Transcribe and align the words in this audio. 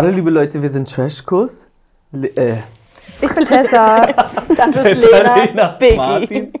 Hallo 0.00 0.12
liebe 0.12 0.30
Leute, 0.30 0.62
wir 0.62 0.70
sind 0.70 0.90
Trashkurs. 0.90 1.70
Le 2.10 2.28
äh, 2.28 2.56
Ich 3.20 3.34
bin 3.34 3.44
Tessa. 3.44 4.06
Das 4.56 4.74
ist 4.74 5.12
Lena 5.12 5.44
Lena 5.44 5.68
Biggie. 5.72 5.96
Martin. 5.96 6.52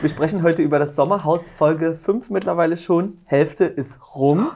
wir 0.00 0.08
sprechen 0.08 0.44
heute 0.44 0.62
über 0.62 0.78
das 0.78 0.94
Sommerhaus, 0.94 1.50
Folge 1.50 1.96
5 1.96 2.30
mittlerweile 2.30 2.76
schon. 2.76 3.18
Hälfte 3.24 3.64
ist 3.64 4.14
rum. 4.14 4.52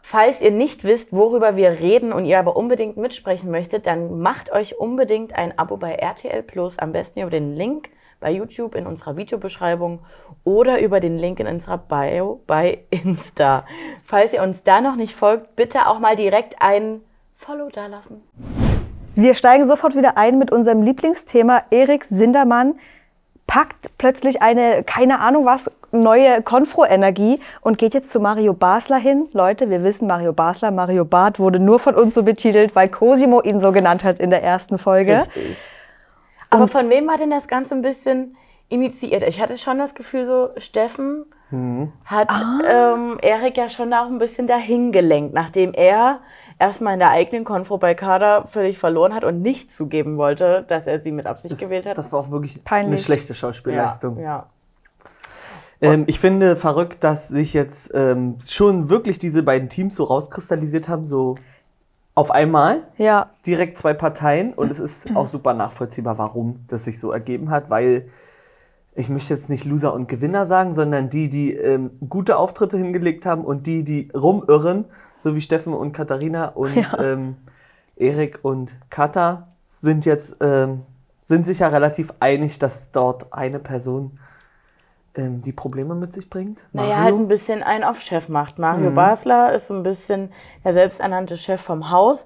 Falls 0.00 0.40
ihr 0.40 0.50
nicht 0.50 0.82
wisst, 0.84 1.12
worüber 1.12 1.54
wir 1.54 1.72
reden 1.72 2.14
und 2.14 2.24
ihr 2.24 2.38
aber 2.38 2.56
unbedingt 2.56 2.96
mitsprechen 2.96 3.50
möchtet, 3.50 3.86
dann 3.86 4.20
macht 4.20 4.50
euch 4.50 4.78
unbedingt 4.78 5.34
ein 5.34 5.58
Abo 5.58 5.76
bei 5.76 5.92
RTL 5.92 6.42
Plus, 6.44 6.78
am 6.78 6.92
besten 6.92 7.20
über 7.20 7.30
den 7.30 7.54
Link 7.54 7.90
bei 8.18 8.30
YouTube 8.30 8.74
in 8.74 8.86
unserer 8.86 9.18
Videobeschreibung 9.18 9.98
oder 10.42 10.80
über 10.80 11.00
den 11.00 11.18
Link 11.18 11.38
in 11.38 11.46
unserer 11.46 11.76
Bio 11.76 12.40
bei 12.46 12.84
Insta. 12.88 13.66
Falls 14.06 14.32
ihr 14.32 14.42
uns 14.42 14.62
da 14.62 14.80
noch 14.80 14.96
nicht 14.96 15.14
folgt, 15.14 15.54
bitte 15.54 15.86
auch 15.86 15.98
mal 15.98 16.16
direkt 16.16 16.54
ein 16.60 17.02
Follow 17.42 17.70
dalassen. 17.70 18.22
Wir 19.16 19.34
steigen 19.34 19.66
sofort 19.66 19.96
wieder 19.96 20.16
ein 20.16 20.38
mit 20.38 20.52
unserem 20.52 20.82
Lieblingsthema. 20.82 21.62
Erik 21.70 22.04
Sindermann 22.04 22.78
packt 23.48 23.98
plötzlich 23.98 24.40
eine, 24.40 24.84
keine 24.84 25.18
Ahnung 25.18 25.44
was, 25.44 25.68
neue 25.90 26.40
Konfro-Energie 26.40 27.40
und 27.60 27.78
geht 27.78 27.94
jetzt 27.94 28.10
zu 28.10 28.20
Mario 28.20 28.54
Basler 28.54 28.96
hin. 28.96 29.28
Leute, 29.32 29.70
wir 29.70 29.82
wissen, 29.82 30.06
Mario 30.06 30.32
Basler, 30.32 30.70
Mario 30.70 31.04
Barth 31.04 31.40
wurde 31.40 31.58
nur 31.58 31.80
von 31.80 31.96
uns 31.96 32.14
so 32.14 32.22
betitelt, 32.22 32.76
weil 32.76 32.88
Cosimo 32.88 33.42
ihn 33.42 33.60
so 33.60 33.72
genannt 33.72 34.04
hat 34.04 34.20
in 34.20 34.30
der 34.30 34.44
ersten 34.44 34.78
Folge. 34.78 35.18
Richtig. 35.18 35.58
Aber 36.48 36.68
von 36.68 36.88
wem 36.90 37.08
war 37.08 37.18
denn 37.18 37.30
das 37.30 37.48
Ganze 37.48 37.74
ein 37.74 37.82
bisschen 37.82 38.36
initiiert? 38.72 39.22
Ich 39.22 39.40
hatte 39.40 39.58
schon 39.58 39.78
das 39.78 39.94
Gefühl, 39.94 40.24
so 40.24 40.50
Steffen 40.56 41.26
hat 42.06 42.28
ähm, 42.66 43.18
Erik 43.20 43.58
ja 43.58 43.68
schon 43.68 43.92
auch 43.92 44.06
ein 44.06 44.18
bisschen 44.18 44.46
dahin 44.46 44.90
gelenkt, 44.90 45.34
nachdem 45.34 45.74
er 45.74 46.20
erstmal 46.58 46.94
in 46.94 46.98
der 46.98 47.10
eigenen 47.10 47.44
Konfro 47.44 47.76
bei 47.76 47.92
Kader 47.94 48.46
völlig 48.48 48.78
verloren 48.78 49.14
hat 49.14 49.22
und 49.24 49.42
nicht 49.42 49.74
zugeben 49.74 50.16
wollte, 50.16 50.64
dass 50.68 50.86
er 50.86 51.00
sie 51.00 51.12
mit 51.12 51.26
Absicht 51.26 51.58
gewählt 51.58 51.84
hat. 51.84 51.98
Das 51.98 52.10
war 52.10 52.20
auch 52.20 52.30
wirklich 52.30 52.54
eine 52.56 52.62
Peinlich. 52.64 53.02
schlechte 53.02 53.34
Schauspielleistung. 53.34 54.16
ja, 54.18 54.22
ja. 54.22 54.46
Ähm, 55.82 56.04
ich 56.06 56.20
finde 56.20 56.56
verrückt, 56.56 57.04
dass 57.04 57.28
sich 57.28 57.52
jetzt 57.52 57.90
ähm, 57.92 58.38
schon 58.48 58.88
wirklich 58.88 59.18
diese 59.18 59.42
beiden 59.42 59.68
Teams 59.68 59.96
so 59.96 60.04
rauskristallisiert 60.04 60.88
haben, 60.88 61.04
so 61.04 61.34
auf 62.14 62.30
einmal. 62.30 62.84
Ja, 62.96 63.30
direkt 63.44 63.76
zwei 63.76 63.92
Parteien 63.92 64.54
und 64.54 64.70
es 64.70 64.78
ist 64.78 65.14
auch 65.14 65.26
super 65.26 65.52
nachvollziehbar, 65.52 66.16
warum 66.16 66.64
das 66.68 66.84
sich 66.84 66.98
so 66.98 67.10
ergeben 67.10 67.50
hat, 67.50 67.68
weil 67.68 68.08
ich 68.94 69.08
möchte 69.08 69.32
jetzt 69.34 69.48
nicht 69.48 69.64
Loser 69.64 69.94
und 69.94 70.06
Gewinner 70.08 70.44
sagen, 70.46 70.72
sondern 70.72 71.08
die, 71.08 71.28
die 71.28 71.54
ähm, 71.54 71.90
gute 72.08 72.36
Auftritte 72.36 72.76
hingelegt 72.76 73.24
haben 73.24 73.44
und 73.44 73.66
die, 73.66 73.84
die 73.84 74.10
rumirren, 74.14 74.84
so 75.16 75.34
wie 75.34 75.40
Steffen 75.40 75.72
und 75.72 75.92
Katharina 75.92 76.48
und 76.48 76.74
Ja. 76.92 76.98
ähm, 76.98 77.36
Erik 77.96 78.40
und 78.42 78.74
Katha 78.90 79.48
sind 79.64 80.04
jetzt 80.06 80.36
ähm, 80.40 80.82
sind 81.20 81.46
sich 81.46 81.60
ja 81.60 81.68
relativ 81.68 82.12
einig, 82.20 82.58
dass 82.58 82.90
dort 82.90 83.32
eine 83.32 83.58
Person 83.60 84.18
ähm, 85.14 85.40
die 85.42 85.52
Probleme 85.52 85.94
mit 85.94 86.12
sich 86.12 86.28
bringt. 86.28 86.66
Naja, 86.72 86.96
halt 86.96 87.14
ein 87.14 87.28
bisschen 87.28 87.62
einen 87.62 87.84
auf 87.84 88.00
Chef 88.00 88.28
macht. 88.28 88.58
Mario 88.58 88.90
Mhm. 88.90 88.94
Basler 88.94 89.54
ist 89.54 89.68
so 89.68 89.74
ein 89.74 89.82
bisschen 89.82 90.30
der 90.64 90.72
selbsternannte 90.72 91.36
Chef 91.36 91.60
vom 91.60 91.90
Haus, 91.90 92.24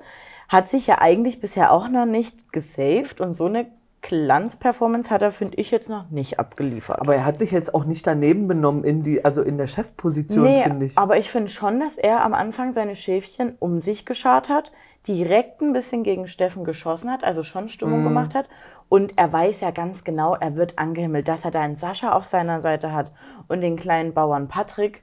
hat 0.49 0.69
sich 0.71 0.87
ja 0.87 0.99
eigentlich 1.01 1.41
bisher 1.41 1.73
auch 1.73 1.89
noch 1.89 2.07
nicht 2.07 2.53
gesaved 2.53 3.21
und 3.21 3.35
so 3.35 3.47
eine 3.47 3.67
Glanzperformance 4.09 5.11
hat 5.11 5.23
er, 5.23 5.31
finde 5.31 5.57
ich, 5.59 5.71
jetzt 5.71 5.89
noch 5.89 6.11
nicht 6.11 6.39
abgeliefert. 6.39 7.01
aber 7.01 7.15
er 7.17 7.25
hat 7.25 7.39
sich 7.39 7.51
jetzt 7.51 7.75
auch 7.75 7.85
nicht 7.85 8.07
daneben 8.07 8.49
benommen 8.49 8.85
in 8.85 9.03
die, 9.03 9.25
also 9.25 9.43
in 9.43 9.59
der 9.59 9.67
Chefposition, 9.67 10.45
Nee, 10.45 10.63
finde 10.63 10.87
ich. 10.87 10.97
aber 10.99 11.17
ich 11.19 11.31
finde 11.31 11.49
schon, 11.51 11.81
dass 11.81 11.97
er 11.97 12.25
am 12.25 12.35
Anfang 12.35 12.73
seine 12.73 12.95
Schäfchen 12.95 13.57
um 13.59 13.81
sich 13.81 14.07
geschart 14.07 14.49
hat, 14.49 14.73
direkt 15.07 15.61
ein 15.61 15.73
bisschen 15.73 16.03
gegen 16.03 16.27
Steffen 16.27 16.65
geschossen 16.65 17.11
hat, 17.11 17.23
also 17.25 17.43
schon 17.43 17.69
Stimmung 17.69 18.01
Mhm. 18.01 18.05
gemacht 18.05 18.35
hat. 18.35 18.49
Und 18.89 19.13
er 19.17 19.33
weiß 19.33 19.61
ja 19.61 19.71
ganz 19.71 20.03
genau, 20.05 20.35
er 20.35 20.57
wird 20.57 20.79
angehimmelt, 20.79 21.29
dass 21.29 21.45
er 21.45 21.51
da 21.51 21.61
einen 21.61 21.77
Sascha 21.77 22.13
auf 22.13 22.25
seiner 22.25 22.61
Seite 22.61 22.93
hat 22.93 23.13
und 23.49 23.61
den 23.61 23.77
kleinen 23.77 24.15
Bauern 24.15 24.49
Patrick. 24.49 25.03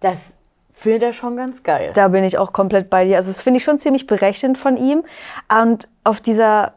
Das 0.00 0.18
findet 0.72 1.02
er 1.02 1.12
schon 1.12 1.36
ganz 1.36 1.62
geil. 1.62 1.90
da 1.94 2.08
bin 2.08 2.24
ich 2.24 2.38
auch 2.38 2.52
komplett 2.52 2.88
bei 2.90 3.04
dir. 3.04 3.16
Also 3.16 3.30
das 3.30 3.40
finde 3.42 3.58
ich 3.58 3.64
schon 3.64 3.78
ziemlich 3.78 4.06
berechnend 4.06 4.58
von 4.58 4.76
ihm. 4.76 5.02
Und 5.50 5.88
auf 6.04 6.20
dieser, 6.20 6.74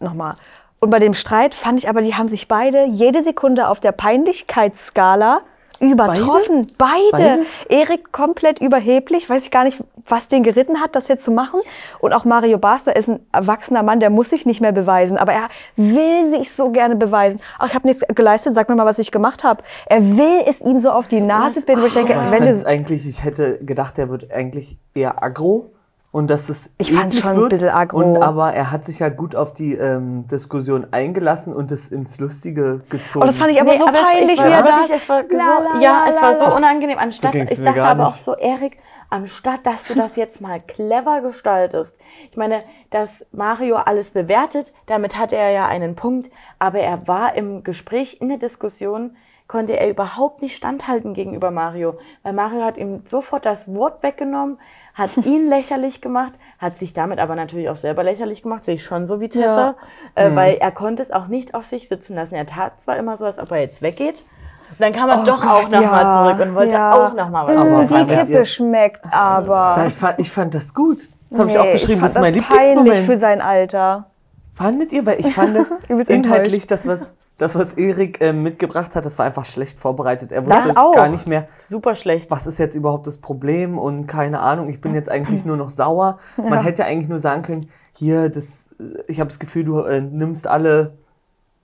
nochmal, 0.00 0.34
und 0.80 0.90
bei 0.90 0.98
dem 0.98 1.14
Streit 1.14 1.54
fand 1.54 1.78
ich 1.80 1.88
aber, 1.88 2.02
die 2.02 2.14
haben 2.14 2.28
sich 2.28 2.48
beide 2.48 2.86
jede 2.86 3.22
Sekunde 3.22 3.68
auf 3.68 3.80
der 3.80 3.92
Peinlichkeitsskala 3.92 5.40
übertroffen. 5.80 6.72
Beide? 6.76 7.02
Beide? 7.12 7.46
Erik 7.68 8.12
komplett 8.12 8.60
überheblich, 8.60 9.28
weiß 9.28 9.44
ich 9.44 9.50
gar 9.50 9.64
nicht, 9.64 9.82
was 10.06 10.28
den 10.28 10.42
geritten 10.42 10.80
hat, 10.80 10.96
das 10.96 11.08
jetzt 11.08 11.24
zu 11.24 11.30
machen. 11.30 11.60
Und 12.00 12.12
auch 12.12 12.24
Mario 12.24 12.58
Basler 12.58 12.96
ist 12.96 13.08
ein 13.08 13.20
erwachsener 13.32 13.82
Mann, 13.82 14.00
der 14.00 14.10
muss 14.10 14.30
sich 14.30 14.46
nicht 14.46 14.60
mehr 14.60 14.72
beweisen, 14.72 15.18
aber 15.18 15.32
er 15.32 15.48
will 15.76 16.26
sich 16.26 16.52
so 16.52 16.70
gerne 16.70 16.96
beweisen. 16.96 17.40
Ach, 17.58 17.68
ich 17.68 17.74
habe 17.74 17.86
nichts 17.86 18.02
geleistet, 18.14 18.54
sag 18.54 18.68
mir 18.68 18.76
mal, 18.76 18.86
was 18.86 18.98
ich 18.98 19.12
gemacht 19.12 19.44
habe. 19.44 19.62
Er 19.86 20.02
will 20.16 20.42
es 20.46 20.60
ihm 20.60 20.78
so 20.78 20.90
auf 20.90 21.08
die 21.08 21.20
Nase 21.20 21.60
binden, 21.62 21.82
wo 21.82 21.86
ich 21.86 21.94
denke, 21.94 22.12
ich 22.12 22.30
wenn 22.30 22.44
du 22.44 22.66
eigentlich, 22.66 23.08
ich 23.08 23.22
hätte 23.22 23.58
gedacht, 23.64 23.96
der 23.98 24.08
wird 24.08 24.32
eigentlich 24.32 24.78
eher 24.94 25.22
aggro 25.22 25.72
und 26.10 26.30
dass 26.30 26.48
es 26.48 26.70
Ich 26.78 26.92
fand's 26.92 27.18
schon 27.18 27.30
ein 27.32 27.36
wird. 27.36 27.50
bisschen 27.50 27.68
aggro. 27.68 27.98
Und 27.98 28.22
aber 28.22 28.52
er 28.54 28.70
hat 28.70 28.84
sich 28.84 28.98
ja 28.98 29.10
gut 29.10 29.36
auf 29.36 29.52
die 29.52 29.74
ähm, 29.74 30.26
Diskussion 30.26 30.86
eingelassen 30.90 31.52
und 31.54 31.70
es 31.70 31.88
ins 31.90 32.18
Lustige 32.18 32.80
gezogen. 32.88 33.22
Oh, 33.22 33.26
das 33.26 33.36
fand 33.36 33.50
ich 33.52 33.60
aber 33.60 33.76
so 33.76 33.86
aber 33.86 33.98
peinlich, 34.02 34.38
es 34.38 34.44
wie 34.44 34.50
war 34.50 34.50
er 34.50 34.62
da. 34.62 34.68
wirklich, 34.80 34.96
es 34.96 35.08
war 35.08 35.22
so, 35.30 35.36
La, 35.36 35.58
la, 35.74 35.80
ja, 35.80 36.06
es 36.08 36.22
war 36.22 36.38
so 36.38 36.44
la. 36.46 36.56
unangenehm. 36.56 36.98
Anstatt, 36.98 37.32
ging's 37.32 37.50
ich 37.50 37.62
dachte 37.62 37.84
aber 37.84 38.06
auch 38.06 38.12
nicht. 38.12 38.22
so, 38.24 38.34
Erik, 38.36 38.78
anstatt 39.10 39.66
dass 39.66 39.84
du 39.84 39.94
das 39.94 40.16
jetzt 40.16 40.40
mal 40.40 40.60
clever 40.60 41.20
gestaltest. 41.20 41.94
Ich 42.30 42.36
meine, 42.38 42.60
dass 42.90 43.26
Mario 43.32 43.76
alles 43.76 44.10
bewertet, 44.12 44.72
damit 44.86 45.16
hat 45.18 45.32
er 45.32 45.50
ja 45.50 45.66
einen 45.66 45.94
Punkt, 45.94 46.30
aber 46.58 46.78
er 46.80 47.06
war 47.06 47.34
im 47.34 47.64
Gespräch, 47.64 48.18
in 48.20 48.30
der 48.30 48.38
Diskussion, 48.38 49.14
konnte 49.48 49.78
er 49.78 49.90
überhaupt 49.90 50.42
nicht 50.42 50.54
standhalten 50.54 51.14
gegenüber 51.14 51.50
Mario. 51.50 51.98
Weil 52.22 52.34
Mario 52.34 52.62
hat 52.62 52.76
ihm 52.76 53.02
sofort 53.06 53.46
das 53.46 53.74
Wort 53.74 54.02
weggenommen, 54.02 54.58
hat 54.94 55.16
ihn 55.24 55.48
lächerlich 55.48 56.00
gemacht, 56.00 56.34
hat 56.58 56.78
sich 56.78 56.92
damit 56.92 57.18
aber 57.18 57.34
natürlich 57.34 57.68
auch 57.70 57.76
selber 57.76 58.04
lächerlich 58.04 58.42
gemacht, 58.42 58.64
sehe 58.64 58.74
ich 58.74 58.84
schon 58.84 59.06
so 59.06 59.20
wie 59.20 59.28
Tessa, 59.28 59.74
äh, 60.14 60.34
weil 60.34 60.56
er 60.56 60.70
konnte 60.70 61.02
es 61.02 61.10
auch 61.10 61.26
nicht 61.26 61.54
auf 61.54 61.64
sich 61.64 61.88
sitzen 61.88 62.14
lassen. 62.14 62.34
Er 62.34 62.46
tat 62.46 62.80
zwar 62.80 62.96
immer 62.96 63.16
so, 63.16 63.24
als 63.24 63.38
ob 63.38 63.50
er 63.50 63.60
jetzt 63.60 63.82
weggeht, 63.82 64.24
und 64.70 64.80
dann 64.80 64.92
kam 64.92 65.08
er 65.08 65.24
doch 65.24 65.42
auch 65.42 65.62
Gott, 65.62 65.72
nochmal 65.72 66.04
ja, 66.04 66.12
zurück 66.12 66.46
und 66.46 66.54
wollte 66.54 66.74
ja. 66.74 66.92
auch 66.92 67.14
nochmal 67.14 67.46
was 67.46 67.56
Aber 67.58 67.88
fand 67.88 68.10
die 68.10 68.14
Kippe 68.16 68.44
schmeckt 68.44 69.00
aber. 69.10 69.76
Ja, 69.78 69.86
ich, 69.86 69.94
fand, 69.94 70.18
ich 70.18 70.30
fand 70.30 70.54
das 70.54 70.74
gut. 70.74 71.08
Das 71.30 71.38
habe 71.38 71.48
ich 71.48 71.56
Nee, 71.56 71.60
auch 71.60 71.72
geschrieben. 71.72 72.00
fand 72.00 72.14
das 72.14 72.14
ist 72.14 72.20
mein 72.20 72.42
peinlich 72.44 72.74
für 72.74 72.78
Lieblingsmoment. 72.82 73.20
sein 73.20 73.40
Alter. 73.40 74.10
Fandet 74.54 74.92
ihr? 74.92 75.06
Weil 75.06 75.20
ich 75.20 75.34
fand 75.34 75.66
inhaltlich 75.88 76.66
das, 76.66 76.86
was, 76.86 77.12
das, 77.38 77.54
was 77.54 77.74
Erik 77.74 78.18
ähm, 78.20 78.42
mitgebracht 78.42 78.94
hat, 78.94 79.06
das 79.06 79.16
war 79.18 79.24
einfach 79.24 79.44
schlecht 79.44 79.78
vorbereitet. 79.78 80.32
Er 80.32 80.42
Das 80.42 80.66
wusste 80.66 80.76
auch. 80.76 80.92
gar 80.92 81.08
nicht 81.08 81.26
mehr, 81.26 81.46
Super 81.58 81.94
schlecht. 81.94 82.30
was 82.30 82.46
ist 82.46 82.58
jetzt 82.58 82.74
überhaupt 82.74 83.06
das 83.06 83.18
Problem 83.18 83.78
und 83.78 84.06
keine 84.06 84.40
Ahnung, 84.40 84.68
ich 84.68 84.80
bin 84.80 84.94
jetzt 84.94 85.10
eigentlich 85.10 85.44
nur 85.44 85.56
noch 85.56 85.70
sauer. 85.70 86.18
Man 86.36 86.62
hätte 86.62 86.82
ja 86.82 86.88
eigentlich 86.88 87.08
nur 87.08 87.20
sagen 87.20 87.42
können, 87.42 87.70
hier, 87.92 88.28
das, 88.28 88.74
äh, 88.80 89.02
ich 89.06 89.20
habe 89.20 89.28
das 89.28 89.38
Gefühl, 89.38 89.64
du 89.64 89.80
äh, 89.80 90.00
nimmst 90.00 90.46
alle 90.46 90.98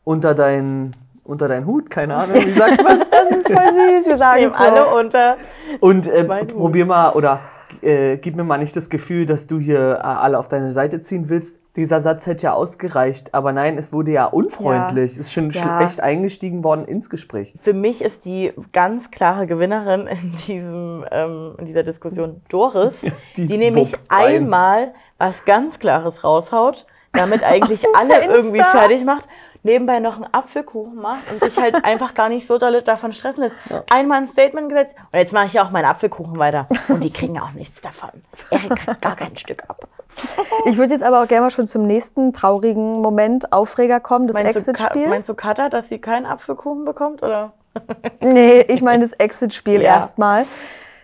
unter 0.04 0.34
deinen 0.34 0.94
unter 1.24 1.48
deinen 1.48 1.64
Hut, 1.66 1.88
keine 1.90 2.16
Ahnung, 2.16 2.36
wie 2.36 2.58
sagt 2.58 2.82
man? 2.82 3.02
Das 3.10 3.38
ist 3.38 3.46
voll 3.50 3.68
süß, 3.68 4.06
wir 4.06 4.18
sagen 4.18 4.48
so. 4.48 4.54
alle 4.54 4.94
unter. 4.94 5.36
Und 5.80 6.06
äh, 6.06 6.24
probier 6.24 6.84
mal 6.84 7.12
oder 7.12 7.40
äh, 7.80 8.18
gib 8.18 8.36
mir 8.36 8.44
mal 8.44 8.58
nicht 8.58 8.76
das 8.76 8.90
Gefühl, 8.90 9.24
dass 9.24 9.46
du 9.46 9.58
hier 9.58 9.78
äh, 9.96 10.06
alle 10.06 10.38
auf 10.38 10.48
deine 10.48 10.70
Seite 10.70 11.00
ziehen 11.00 11.30
willst. 11.30 11.56
Dieser 11.76 12.00
Satz 12.00 12.26
hätte 12.26 12.44
ja 12.44 12.52
ausgereicht, 12.52 13.34
aber 13.34 13.52
nein, 13.52 13.76
es 13.78 13.92
wurde 13.92 14.12
ja 14.12 14.26
unfreundlich. 14.26 15.16
Ist 15.18 15.32
schon 15.32 15.50
Ja. 15.50 15.78
schlecht 15.80 16.00
eingestiegen 16.00 16.62
worden 16.62 16.84
ins 16.84 17.10
Gespräch. 17.10 17.54
Für 17.60 17.72
mich 17.72 18.00
ist 18.02 18.24
die 18.24 18.52
ganz 18.72 19.10
klare 19.10 19.46
Gewinnerin 19.48 20.06
in, 20.06 20.32
diesem, 20.46 21.04
ähm, 21.10 21.54
in 21.58 21.66
dieser 21.66 21.82
Diskussion 21.82 22.42
Doris, 22.48 22.94
die 23.36 23.46
die, 23.46 23.58
nämlich 23.58 23.94
einmal 24.08 24.94
was 25.18 25.44
ganz 25.44 25.78
Klares 25.80 26.22
raushaut, 26.22 26.86
damit 27.12 27.42
eigentlich 27.44 27.84
alle 27.96 28.14
Fenster. 28.14 28.34
irgendwie 28.36 28.62
fertig 28.62 29.04
macht, 29.04 29.28
nebenbei 29.64 29.98
noch 29.98 30.16
einen 30.16 30.32
Apfelkuchen 30.32 30.94
macht 30.94 31.22
und 31.30 31.40
sich 31.40 31.56
halt 31.58 31.84
einfach 31.84 32.14
gar 32.14 32.28
nicht 32.28 32.46
so 32.46 32.58
doll 32.58 32.82
davon 32.82 33.12
stressen 33.12 33.42
lässt. 33.44 33.56
Einmal 33.90 34.18
ein 34.18 34.28
Statement 34.28 34.68
gesetzt 34.68 34.94
und 35.10 35.18
jetzt 35.18 35.32
mache 35.32 35.46
ich 35.46 35.54
ja 35.54 35.64
auch 35.66 35.70
meinen 35.70 35.86
Apfelkuchen 35.86 36.36
weiter. 36.36 36.68
Und 36.88 37.02
die 37.02 37.12
kriegen 37.12 37.38
auch 37.40 37.52
nichts 37.52 37.80
davon. 37.80 38.10
Erik 38.50 38.76
kriegt 38.76 39.00
gar 39.02 39.16
kein 39.16 39.36
Stück 39.36 39.64
ab. 39.68 39.88
Ich 40.66 40.78
würde 40.78 40.92
jetzt 40.94 41.02
aber 41.02 41.22
auch 41.22 41.28
gerne 41.28 41.42
mal 41.46 41.50
schon 41.50 41.66
zum 41.66 41.86
nächsten 41.86 42.32
traurigen 42.32 43.00
Moment, 43.02 43.52
Aufreger 43.52 44.00
kommen, 44.00 44.26
das 44.26 44.34
Meinst 44.34 44.54
du, 44.54 44.72
Ka- 44.72 44.84
Exit-Spiel. 44.84 45.08
meinst 45.08 45.28
du 45.28 45.34
Katha, 45.34 45.68
dass 45.68 45.88
sie 45.88 45.98
keinen 45.98 46.26
Apfelkuchen 46.26 46.84
bekommt? 46.84 47.22
Oder? 47.22 47.52
Nee, 48.20 48.60
ich 48.68 48.82
meine 48.82 49.02
das 49.04 49.12
Exit-Spiel 49.12 49.82
Ja. 49.82 49.94
erstmal. 49.96 50.44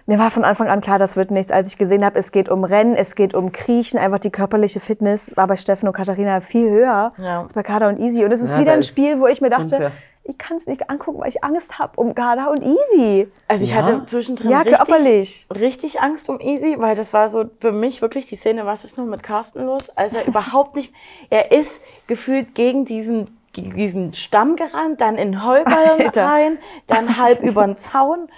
Mir 0.07 0.19
war 0.19 0.31
von 0.31 0.45
Anfang 0.45 0.69
an 0.69 0.81
klar, 0.81 0.99
das 0.99 1.17
wird 1.17 1.31
nichts. 1.31 1.53
Als 1.53 1.69
ich 1.69 1.79
gesehen 1.79 2.05
habe, 2.05 2.19
es 2.19 2.33
geht 2.33 2.49
um 2.49 2.65
Rennen, 2.65 2.95
es 2.97 3.15
geht 3.15 3.35
um 3.35 3.53
Kriechen, 3.53 3.99
einfach 3.99 4.19
die 4.19 4.31
körperliche 4.31 4.81
Fitness 4.81 5.31
war 5.37 5.47
bei 5.47 5.57
Steffen 5.57 5.87
und 5.89 5.95
Katharina 5.95 6.41
viel 6.41 6.71
höher 6.71 7.13
Ja. 7.19 7.43
als 7.43 7.53
bei 7.53 7.63
Kada 7.63 7.89
und 7.89 7.99
Easy. 8.01 8.25
Und 8.25 8.33
es 8.33 8.41
ist 8.41 8.53
Ja, 8.53 8.59
wieder 8.61 8.73
ein 8.73 8.81
ist 8.81 8.89
Spiel, 8.89 9.21
wo 9.21 9.27
ich 9.27 9.41
mir 9.41 9.51
dachte, 9.51 9.63
unfair. 9.65 9.93
Ich 10.23 10.39
kann 10.39 10.57
es 10.59 10.67
nicht 10.67 10.89
angucken, 10.91 11.21
weil 11.21 11.29
ich 11.29 11.43
Angst 11.43 11.79
habe 11.79 11.93
um 12.01 12.15
Kada 12.15 12.47
und 12.47 12.63
Easy. 12.63 13.29
Also 13.49 13.65
ich 13.65 13.71
Ja? 13.71 13.77
hatte 13.79 14.05
zwischendrin 14.07 14.51
Ja, 14.51 14.59
richtig, 14.61 14.77
körperlich. 14.77 15.47
richtig 15.59 16.01
Angst 16.01 16.29
um 16.29 16.39
Easy, 16.41 16.77
weil 16.79 16.95
das 16.95 17.13
war 17.13 17.29
so 17.29 17.47
für 17.59 17.73
mich 17.73 18.01
wirklich 18.03 18.27
die 18.27 18.37
Szene, 18.37 18.65
was 18.67 18.85
ist 18.85 18.97
nun 18.99 19.09
mit 19.11 19.23
Carsten 19.23 19.65
los? 19.65 19.89
Als 19.97 20.13
er 20.15 20.27
überhaupt 20.29 20.77
nicht, 20.77 20.93
er 21.31 21.51
ist 21.53 21.73
gefühlt 22.07 22.55
gegen 22.55 22.85
diesen, 22.85 23.39
gegen 23.53 23.75
diesen 23.75 24.13
Stamm 24.15 24.57
gerannt, 24.57 25.01
dann 25.01 25.17
in 25.17 25.45
Heuballen 25.45 26.09
rein, 26.15 26.59
dann 26.87 27.17
halb 27.19 27.43
über 27.43 27.65
den 27.67 27.77
Zaun. 27.77 28.29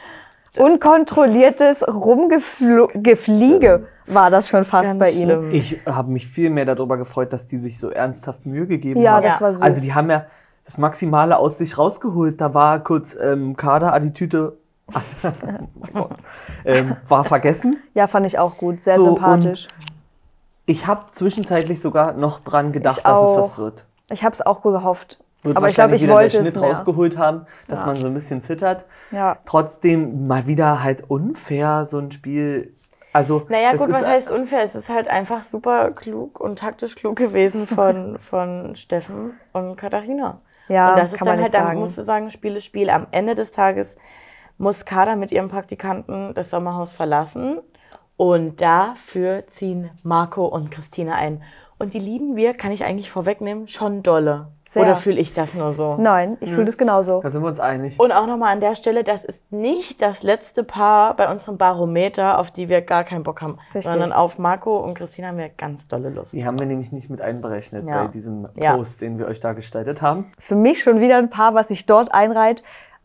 Unkontrolliertes 0.58 1.82
Rumgefliege 1.88 3.87
war 4.06 4.31
das 4.31 4.49
schon 4.49 4.64
fast 4.64 4.85
Ganz 4.85 4.99
bei 4.99 5.11
ihm. 5.11 5.28
schlimm. 5.28 5.50
Ich 5.52 5.81
habe 5.87 6.11
mich 6.11 6.26
viel 6.26 6.50
mehr 6.50 6.64
darüber 6.64 6.96
gefreut, 6.96 7.32
dass 7.32 7.46
die 7.46 7.56
sich 7.58 7.78
so 7.78 7.90
ernsthaft 7.90 8.44
Mühe 8.46 8.67
gegeben 8.67 9.00
Ja, 9.00 9.12
haben. 9.12 9.23
das 9.23 9.40
war 9.40 9.55
so. 9.55 9.62
Also 9.62 9.81
die 9.81 9.94
haben 9.94 10.11
ja 10.11 10.26
das 10.64 10.79
Maximale 10.79 11.38
aus 11.38 11.59
sich 11.59 11.76
rausgeholt. 11.79 12.41
Da 12.41 12.55
war 12.55 12.81
kurz 12.81 13.17
ähm, 13.20 13.56
Kader-Attitüde, 13.56 14.56
oh 14.94 15.87
Gott, 15.93 16.11
ähm, 16.64 16.97
war 17.09 17.25
vergessen. 17.25 17.79
Ja, 17.94 18.06
fand 18.06 18.26
ich 18.26 18.38
auch 18.38 18.56
gut. 18.56 18.81
Sehr 18.82 18.97
So, 18.97 19.06
sympathisch. 19.06 19.69
Ich 20.67 20.87
habe 20.87 21.06
zwischenzeitlich 21.12 21.81
sogar 21.81 22.12
noch 22.12 22.41
dran 22.41 22.73
gedacht, 22.73 22.99
Ich 22.99 23.03
dass 23.05 23.12
es 23.12 23.19
auch. 23.19 23.38
was 23.38 23.59
wird. 23.59 23.85
Ich 24.11 24.25
habe 24.25 24.35
es 24.35 24.43
auch 24.43 24.62
gehofft. 24.62 25.19
Wird 25.43 25.56
Aber 25.56 25.69
ich 25.69 25.75
glaube, 25.75 25.97
ich 25.97 26.06
wollte 26.09 26.37
der 26.37 26.43
es 26.43 26.50
Schnitt 26.53 26.61
mehr. 26.62 26.70
rausgeholt 26.70 27.19
haben, 27.19 27.47
dass 27.67 27.81
Ja. 27.81 27.87
man 27.87 28.00
so 28.00 28.06
ein 28.06 28.14
bisschen 28.14 28.43
zittert. 28.44 28.85
Ja. 29.11 29.38
Trotzdem 29.44 30.29
mal 30.29 30.47
wieder 30.47 30.85
halt 30.85 31.11
unfair 31.11 31.85
so 31.85 31.99
ein 31.99 32.12
Spiel. 32.12 32.73
Also 33.12 33.44
Naja, 33.49 33.73
gut, 33.75 33.91
was 33.93 34.06
heißt 34.06 34.31
unfair? 34.31 34.62
Es 34.62 34.75
ist 34.76 34.88
halt 34.88 35.09
einfach 35.09 35.43
super 35.43 35.91
klug 35.91 36.38
und 36.38 36.61
taktisch 36.61 36.94
klug 36.94 37.17
gewesen 37.17 37.67
von, 37.67 38.19
von 38.20 38.76
Steffen 38.76 39.32
und 39.53 39.76
Katharina. 39.76 40.38
Ja, 40.72 40.90
und 40.90 40.98
das 40.98 41.12
ist 41.12 41.20
dann 41.20 41.40
halt, 41.40 41.52
dann 41.52 41.66
sagen. 41.66 41.80
musst 41.80 41.98
du 41.98 42.02
sagen, 42.02 42.30
Spiel 42.30 42.56
ist 42.56 42.64
Spiel. 42.64 42.88
Am 42.88 43.06
Ende 43.10 43.34
des 43.34 43.52
Tages 43.52 43.96
muss 44.56 44.84
Kader 44.84 45.16
mit 45.16 45.30
ihrem 45.30 45.48
Praktikanten 45.48 46.34
das 46.34 46.50
Sommerhaus 46.50 46.92
verlassen. 46.92 47.60
Und 48.16 48.60
dafür 48.60 49.46
ziehen 49.48 49.90
Marco 50.02 50.46
und 50.46 50.70
Christina 50.70 51.14
ein. 51.14 51.42
Und 51.78 51.94
die 51.94 51.98
lieben 51.98 52.36
wir, 52.36 52.54
kann 52.54 52.72
ich 52.72 52.84
eigentlich 52.84 53.10
vorwegnehmen, 53.10 53.69
schon 53.69 54.02
dolle. 54.02 54.48
Sehr. 54.72 54.84
Oder 54.84 54.94
fühle 54.94 55.20
ich 55.20 55.34
das 55.34 55.52
nur 55.52 55.70
so? 55.70 55.96
Nein, 55.98 56.38
ich 56.40 56.50
fühle 56.50 56.64
das 56.64 56.78
genauso. 56.78 57.20
Da 57.20 57.30
sind 57.30 57.42
wir 57.42 57.48
uns 57.48 57.60
einig. 57.60 58.00
Und 58.00 58.10
auch 58.10 58.26
nochmal 58.26 58.54
an 58.54 58.60
der 58.60 58.74
Stelle, 58.74 59.04
das 59.04 59.22
ist 59.22 59.52
nicht 59.52 60.00
das 60.00 60.22
letzte 60.22 60.64
Paar 60.64 61.14
bei 61.14 61.30
unserem 61.30 61.58
Barometer, 61.58 62.38
auf 62.38 62.50
die 62.50 62.70
wir 62.70 62.80
gar 62.80 63.04
keinen 63.04 63.22
Bock 63.22 63.42
haben, 63.42 63.58
Richtig. 63.74 63.84
sondern 63.92 64.12
auf 64.12 64.38
Marco 64.38 64.78
und 64.78 64.94
Christina 64.94 65.28
haben 65.28 65.36
wir 65.36 65.50
ganz 65.50 65.86
dolle 65.88 66.08
Lust. 66.08 66.32
Die 66.32 66.46
haben 66.46 66.58
wir 66.58 66.64
nämlich 66.64 66.90
nicht 66.90 67.10
mit 67.10 67.20
einberechnet 67.20 67.86
Ja. 67.86 68.04
bei 68.04 68.08
diesem 68.08 68.48
Ja. 68.54 68.74
Post, 68.74 69.02
den 69.02 69.19
wir 69.19 69.26
euch 69.26 69.40
da 69.40 69.52
gestaltet 69.52 70.00
haben. 70.00 70.32
Für 70.38 70.54
mich 70.54 70.82
schon 70.82 71.00
wieder 71.00 71.18
ein 71.18 71.28
Paar, 71.28 71.52
was 71.52 71.68
sich 71.68 71.84
dort 71.84 72.14
einreiht. 72.14 72.62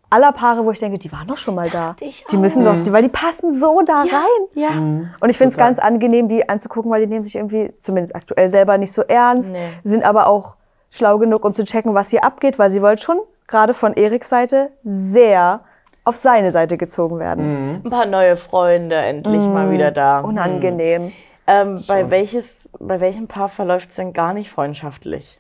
Aller 0.10 0.32
Paare, 0.32 0.64
wo 0.64 0.72
ich 0.72 0.80
denke, 0.80 0.98
die 1.00 1.12
waren 1.12 1.28
doch 1.28 1.36
schon 1.36 1.54
mal 1.56 1.70
da. 1.70 1.98
ich 2.00 2.24
Die 2.32 2.38
müssen 2.38 2.64
doch, 2.64 2.78
weil 2.94 3.02
die 3.04 3.10
passen 3.10 3.54
so 3.54 3.82
da 3.86 4.04
rein. 4.04 4.44
Ja. 4.54 4.70
Und 4.70 5.30
ich 5.30 5.38
finde 5.38 5.50
es 5.50 5.58
ganz 5.58 5.80
angenehm, 5.80 6.30
die 6.30 6.48
anzugucken, 6.48 6.90
weil 6.90 7.02
die 7.02 7.08
nehmen 7.08 7.26
sich 7.26 7.36
irgendwie, 7.36 7.74
zumindest 7.82 8.16
aktuell 8.16 8.50
selber, 8.50 8.78
nicht 8.78 8.94
so 8.94 9.02
ernst, 9.02 9.52
Nee. 9.52 9.60
sind 9.84 10.06
aber 10.06 10.28
auch 10.28 10.56
schlau 10.98 11.18
genug, 11.18 11.46
um 11.46 11.54
zu 11.54 11.64
checken, 11.64 11.94
was 11.94 12.10
hier 12.10 12.24
abgeht, 12.24 12.60
weil 12.60 12.70
sie 12.70 12.82
wollen 12.82 12.98
schon 12.98 13.20
gerade 13.48 13.74
von 13.74 13.94
Eriks 13.94 14.30
Seite 14.30 14.72
sehr 14.84 15.62
auf 16.04 16.16
seine 16.16 16.52
Seite 16.52 16.78
gezogen 16.78 17.20
werden. 17.20 17.82
Ein 17.84 17.90
paar 17.90 18.06
neue 18.06 18.38
Freunde 18.38 18.96
endlich 18.96 19.42
mal 19.42 19.72
wieder 19.72 19.92
da. 19.92 20.22
Unangenehm. 20.22 21.12
Ähm, 21.46 21.82
bei, 21.88 22.10
welches, 22.10 22.70
bei 22.80 23.00
welchem 23.00 23.28
Paar 23.28 23.50
verläuft 23.50 23.90
es 23.90 23.96
denn 23.96 24.14
gar 24.14 24.34
nicht 24.34 24.50
freundschaftlich? 24.50 25.40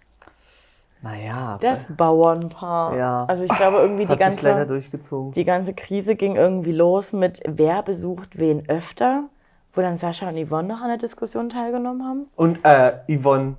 Naja, 1.01 1.57
Das 1.61 1.87
Bauernpaar. 1.95 2.95
Ja. 2.97 3.25
Also 3.27 3.43
ich 3.43 3.53
glaube 3.55 3.77
irgendwie 3.77 4.05
das 4.05 4.17
die 4.17 4.23
hat 4.23 4.33
sich 4.33 4.41
leider 4.41 4.55
ganze, 4.59 4.73
durchgezogen. 4.73 5.31
die 5.31 5.45
ganze 5.45 5.73
Krise 5.73 6.15
ging 6.15 6.35
irgendwie 6.35 6.71
los 6.71 7.13
mit 7.13 7.41
wer 7.45 7.83
besucht 7.83 8.37
wen 8.37 8.67
öfter, 8.67 9.25
wo 9.73 9.81
dann 9.81 9.97
Sascha 9.97 10.27
und 10.29 10.37
Yvonne 10.37 10.67
noch 10.67 10.81
an 10.81 10.87
der 10.87 10.97
Diskussion 10.97 11.49
teilgenommen 11.49 12.03
haben. 12.03 12.25
Und 12.35 12.59
äh, 12.65 12.93
Yvonne 13.09 13.55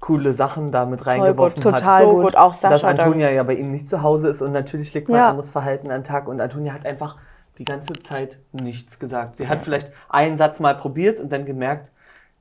coole 0.00 0.32
Sachen 0.32 0.70
da 0.72 0.86
mit 0.86 1.06
reingeworfen 1.06 1.62
gut, 1.62 1.72
hat. 1.72 1.80
total 1.80 2.04
so 2.04 2.10
gut. 2.12 2.22
gut. 2.24 2.36
Auch 2.36 2.52
dass 2.56 2.60
Sascha 2.80 2.92
dann. 2.94 3.00
Antonia 3.00 3.30
ja 3.30 3.42
bei 3.42 3.54
ihm 3.54 3.70
nicht 3.70 3.88
zu 3.88 4.02
Hause 4.02 4.28
ist 4.28 4.40
und 4.42 4.52
natürlich 4.52 4.92
legt 4.94 5.08
man 5.08 5.18
Ja. 5.18 5.24
ein 5.26 5.30
anderes 5.30 5.50
Verhalten 5.50 5.88
an 5.90 6.00
den 6.00 6.04
Tag 6.04 6.26
und 6.28 6.40
Antonia 6.40 6.72
hat 6.72 6.86
einfach 6.86 7.16
die 7.58 7.64
ganze 7.64 7.92
Zeit 8.02 8.38
nichts 8.52 8.98
gesagt. 8.98 9.36
Sie 9.36 9.46
hat 9.48 9.62
vielleicht 9.62 9.92
einen 10.08 10.38
Satz 10.38 10.58
mal 10.60 10.74
probiert 10.74 11.20
und 11.20 11.30
dann 11.30 11.44
gemerkt, 11.44 11.90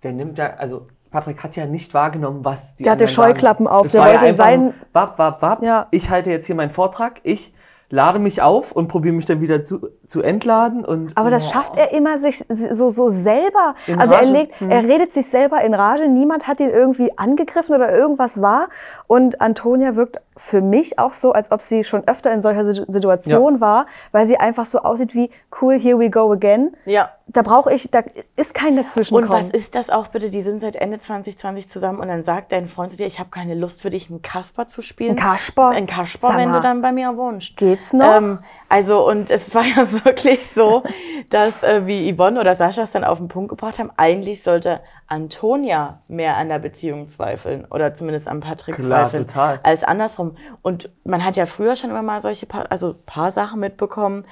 der 0.03 0.13
nimmt 0.13 0.37
ja, 0.37 0.53
also 0.55 0.87
Patrick 1.11 1.43
hat 1.43 1.55
ja 1.57 1.65
nicht 1.65 1.93
wahrgenommen, 1.93 2.45
was 2.45 2.75
die 2.75 2.83
Der 2.83 2.93
hatte 2.93 3.03
anderen 3.03 3.15
sagen. 3.15 3.29
Scheuklappen 3.31 3.67
auf, 3.67 3.87
Es 3.87 3.91
der 3.91 4.01
war 4.01 4.07
ja 4.07 4.13
wollte 4.13 4.25
einfach 4.27 4.45
sein- 4.45 4.73
Wap, 4.93 5.17
wap, 5.19 5.41
wap. 5.41 5.63
Ja. 5.63 5.87
Ich 5.91 6.09
halte 6.09 6.29
jetzt 6.29 6.45
hier 6.45 6.55
meinen 6.55 6.71
Vortrag, 6.71 7.19
ich 7.23 7.53
lade 7.89 8.19
mich 8.19 8.41
auf 8.41 8.71
und 8.71 8.87
probiere 8.87 9.15
mich 9.15 9.25
dann 9.25 9.41
wieder 9.41 9.63
zu, 9.63 9.89
zu 10.05 10.21
entladen 10.21 10.85
und 10.85 11.17
Aber 11.17 11.29
das 11.29 11.49
schafft 11.49 11.75
er 11.75 11.91
immer 11.91 12.19
sich 12.19 12.43
so, 12.47 12.89
so 12.89 13.09
selber. 13.09 13.75
In 13.87 13.99
also 13.99 14.13
er, 14.13 14.21
Rage. 14.21 14.31
legt, 14.31 14.61
er 14.61 14.83
redet 14.83 15.11
sich 15.11 15.27
selber 15.27 15.61
in 15.61 15.73
Rage. 15.73 16.07
Niemand 16.07 16.47
hat 16.47 16.59
ihn 16.59 16.69
irgendwie 16.69 17.17
angegriffen 17.17 17.75
oder 17.75 17.91
irgendwas 17.91 18.41
war. 18.41 18.69
Und 19.07 19.41
Antonia 19.41 19.95
wirkt 19.95 20.21
für 20.41 20.61
mich 20.61 20.97
auch 20.99 21.11
so, 21.11 21.33
als 21.33 21.51
ob 21.51 21.61
sie 21.61 21.83
schon 21.83 22.07
öfter 22.07 22.31
in 22.33 22.41
solcher 22.41 22.63
Situ- 22.63 22.85
Situation 22.87 23.59
war, 23.59 23.87
weil 24.13 24.25
sie 24.25 24.37
einfach 24.37 24.65
so 24.65 24.79
aussieht 24.79 25.13
wie 25.13 25.29
cool, 25.61 25.77
here 25.77 25.99
we 25.99 26.09
go 26.09 26.31
again. 26.31 26.77
Ja. 26.85 27.09
Da 27.31 27.41
brauche 27.43 27.71
ich, 27.73 27.91
da 27.91 28.01
ist 28.37 28.53
kein 28.55 28.69
Und 28.77 28.85
Dazwischenkommen. 28.85 29.29
was 29.29 29.49
ist 29.51 29.75
das 29.75 29.89
auch 29.91 30.07
bitte? 30.07 30.29
Die 30.31 30.41
sind 30.41 30.61
seit 30.61 30.75
Ende 30.77 30.97
2020 30.97 31.69
zusammen 31.69 31.99
und 31.99 32.07
dann 32.07 32.23
sagt 32.23 32.53
dein 32.53 32.67
Freund 32.69 32.89
zu 32.91 32.97
dir, 32.97 33.05
ich 33.05 33.19
habe 33.19 33.29
keine 33.29 33.53
Lust 33.53 33.81
für 33.81 33.89
dich, 33.91 34.09
einen 34.09 34.21
Kasper 34.21 34.67
zu 34.69 34.81
spielen. 34.81 35.11
Ein 35.11 35.15
Kasper? 35.17 35.69
Ein 35.69 35.85
Kasper, 35.85 36.31
wenn 36.37 36.51
du 36.53 36.61
dann 36.61 36.81
bei 36.81 36.91
mir 36.93 37.15
wohnst. 37.17 37.55
Geht's 37.57 37.91
noch? 37.93 38.15
Ähm, 38.15 38.39
also, 38.69 39.07
und 39.07 39.29
es 39.29 39.53
war 39.53 39.63
ja 39.63 39.91
wirklich 40.05 40.47
so, 40.49 40.83
dass, 41.29 41.61
äh, 41.63 41.85
wie 41.85 42.11
Yvonne 42.15 42.39
oder 42.39 42.55
Sascha 42.55 42.83
es 42.83 42.91
dann 42.91 43.03
auf 43.03 43.17
den 43.19 43.27
Punkt 43.27 43.49
gebracht 43.49 43.77
haben, 43.77 43.91
eigentlich 43.97 44.41
sollte 44.41 44.79
Antonia 45.07 45.99
mehr 46.07 46.37
an 46.37 46.49
der 46.49 46.59
Beziehung 46.59 47.09
zweifeln 47.09 47.65
oder 47.69 47.93
zumindest 47.93 48.27
an 48.27 48.39
Patrick 48.39 48.75
Klar, 48.75 49.09
zweifeln, 49.09 49.27
total. 49.27 49.59
als 49.63 49.83
andersrum. 49.83 50.28
Und 50.61 50.89
man 51.03 51.23
hat 51.23 51.35
ja 51.35 51.45
früher 51.45 51.75
schon 51.75 51.89
immer 51.89 52.01
mal 52.01 52.21
solche 52.21 52.45
paar, 52.45 52.65
also 52.71 52.95
paar 53.05 53.31
Sachen 53.31 53.59
mitbekommen, 53.59 54.25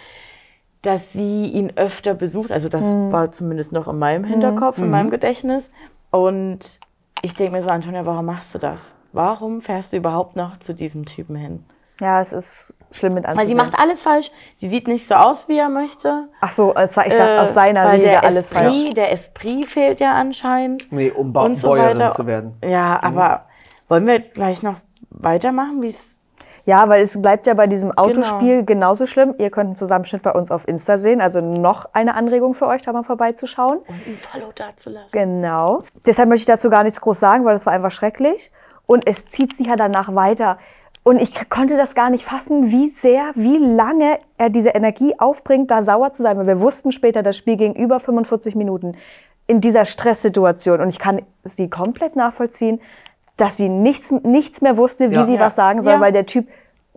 dass 0.81 1.11
sie 1.11 1.47
ihn 1.47 1.73
öfter 1.75 2.13
besucht. 2.13 2.51
Also 2.51 2.69
das 2.69 2.85
Mhm. 2.85 3.11
war 3.11 3.31
zumindest 3.31 3.71
noch 3.71 3.88
in 3.88 3.97
meinem 3.99 4.23
Hinterkopf, 4.23 4.77
in 4.77 4.89
meinem 4.89 5.09
Gedächtnis. 5.09 5.69
Und 6.11 6.79
ich 7.21 7.33
denke 7.33 7.53
mir 7.57 7.63
so, 7.63 7.69
Antonia, 7.69 8.05
warum 8.05 8.25
machst 8.25 8.53
du 8.55 8.59
das? 8.59 8.94
Warum 9.11 9.61
fährst 9.61 9.91
du 9.94 9.97
überhaupt 9.97 10.35
noch 10.35 10.57
zu 10.57 10.73
diesem 10.73 11.05
Typen 11.05 11.36
hin? 11.36 11.63
ja, 12.00 12.22
es 12.22 12.31
ist 12.31 12.75
schlimm 12.91 13.13
mit 13.15 13.24
Weil 13.24 13.31
anzusehen. 13.31 13.57
sie 13.57 13.63
macht 13.63 13.79
alles 13.79 14.03
falsch. 14.03 14.29
Sie 14.57 14.69
sieht 14.69 14.88
nicht 14.88 15.07
so 15.07 15.15
aus, 15.15 15.48
wie 15.50 15.57
er 15.57 15.67
möchte. 15.69 16.27
Ach 16.41 16.51
so, 16.51 16.75
ich 16.77 16.91
sag 16.91 17.07
Äh, 17.12 17.39
aus 17.39 17.55
seiner 17.55 17.86
weil 17.86 18.01
der 18.01 18.24
alles 18.24 18.51
Esprit, 18.51 18.62
falsch. 18.62 18.89
Der 18.93 19.12
Esprit 19.12 19.65
fehlt 19.65 20.00
ja 20.00 20.13
anscheinend. 20.13 20.91
nee, 20.91 21.10
um 21.10 21.33
ba 21.33 21.50
so 21.55 21.69
Bäuerin 21.69 21.98
weiter. 21.98 22.12
zu 22.12 22.27
werden. 22.27 22.53
Ja, 22.63 23.01
aber 23.01 23.45
wollen 23.88 24.05
wir 24.05 24.19
gleich 24.19 24.62
noch 24.62 24.75
weitermachen, 25.21 25.81
wie 25.81 25.89
es 25.89 26.17
Ja, 26.65 26.89
weil 26.89 27.01
es 27.01 27.21
bleibt 27.21 27.47
ja 27.47 27.53
bei 27.53 27.65
diesem 27.67 27.91
Genau. 27.91 28.03
Autospiel 28.03 28.65
genauso 28.65 29.05
schlimm. 29.05 29.33
Ihr 29.38 29.50
könnt 29.51 29.67
einen 29.67 29.75
Zusammenschnitt 29.77 30.21
bei 30.21 30.33
uns 30.33 30.51
auf 30.51 30.67
Insta 30.67 30.97
sehen. 30.97 31.21
Also 31.21 31.39
noch 31.39 31.86
eine 31.93 32.13
Anregung 32.15 32.53
für 32.55 32.67
euch, 32.67 32.81
da 32.81 32.91
mal 32.91 33.03
vorbeizuschauen. 33.03 33.77
und 33.79 33.89
ein 33.89 34.17
Follow 34.31 34.51
dazulassen. 34.53 35.09
Genau. 35.12 35.83
Deshalb 36.05 36.27
möchte 36.27 36.41
ich 36.41 36.45
dazu 36.57 36.69
gar 36.69 36.83
nichts 36.83 37.00
groß 37.00 37.19
sagen, 37.19 37.45
weil 37.45 37.53
das 37.53 37.65
war 37.65 37.71
einfach 37.74 37.91
schrecklich. 37.91 38.51
Und 38.86 39.07
es 39.07 39.25
zieht 39.27 39.55
sich 39.55 39.67
ja 39.67 39.75
danach 39.77 40.13
weiter. 40.13 40.57
Und 41.03 41.21
ich 41.21 41.50
konnte 41.50 41.77
das 41.77 41.95
gar 41.95 42.09
nicht 42.09 42.25
fassen, 42.25 42.69
wie 42.69 42.89
sehr, 42.89 43.31
wie 43.36 43.57
lange 43.57 44.19
er 44.38 44.50
diese 44.50 44.69
Energie 44.71 45.17
aufbringt, 45.17 45.71
da 45.71 45.81
sauer 45.83 46.12
zu 46.12 46.21
sein. 46.21 46.38
Weil 46.38 46.47
wir 46.47 46.59
wussten 46.59 46.91
später, 46.91 47.24
das 47.24 47.38
Spiel 47.38 47.55
ging 47.55 47.74
über 47.75 48.01
45 48.01 48.55
Minuten 48.55 48.97
in 49.47 49.62
dieser 49.62 49.86
Stresssituation. 49.86 50.81
Und 50.81 50.89
ich 50.89 51.00
kann 51.00 51.21
sie 51.45 51.69
komplett 51.69 52.17
nachvollziehen, 52.17 52.81
dass 53.38 53.58
sie 53.58 53.70
nichts, 53.70 54.12
nichts 54.12 54.62
mehr 54.62 54.77
wusste, 54.77 55.12
wie 55.12 55.15
Ja. 55.15 55.25
sie 55.25 55.36
Ja. 55.36 55.39
was 55.39 55.56
sagen 55.56 55.82
soll, 55.82 55.94
Ja. 55.94 56.01
weil 56.01 56.12
der 56.12 56.25
Typ 56.25 56.48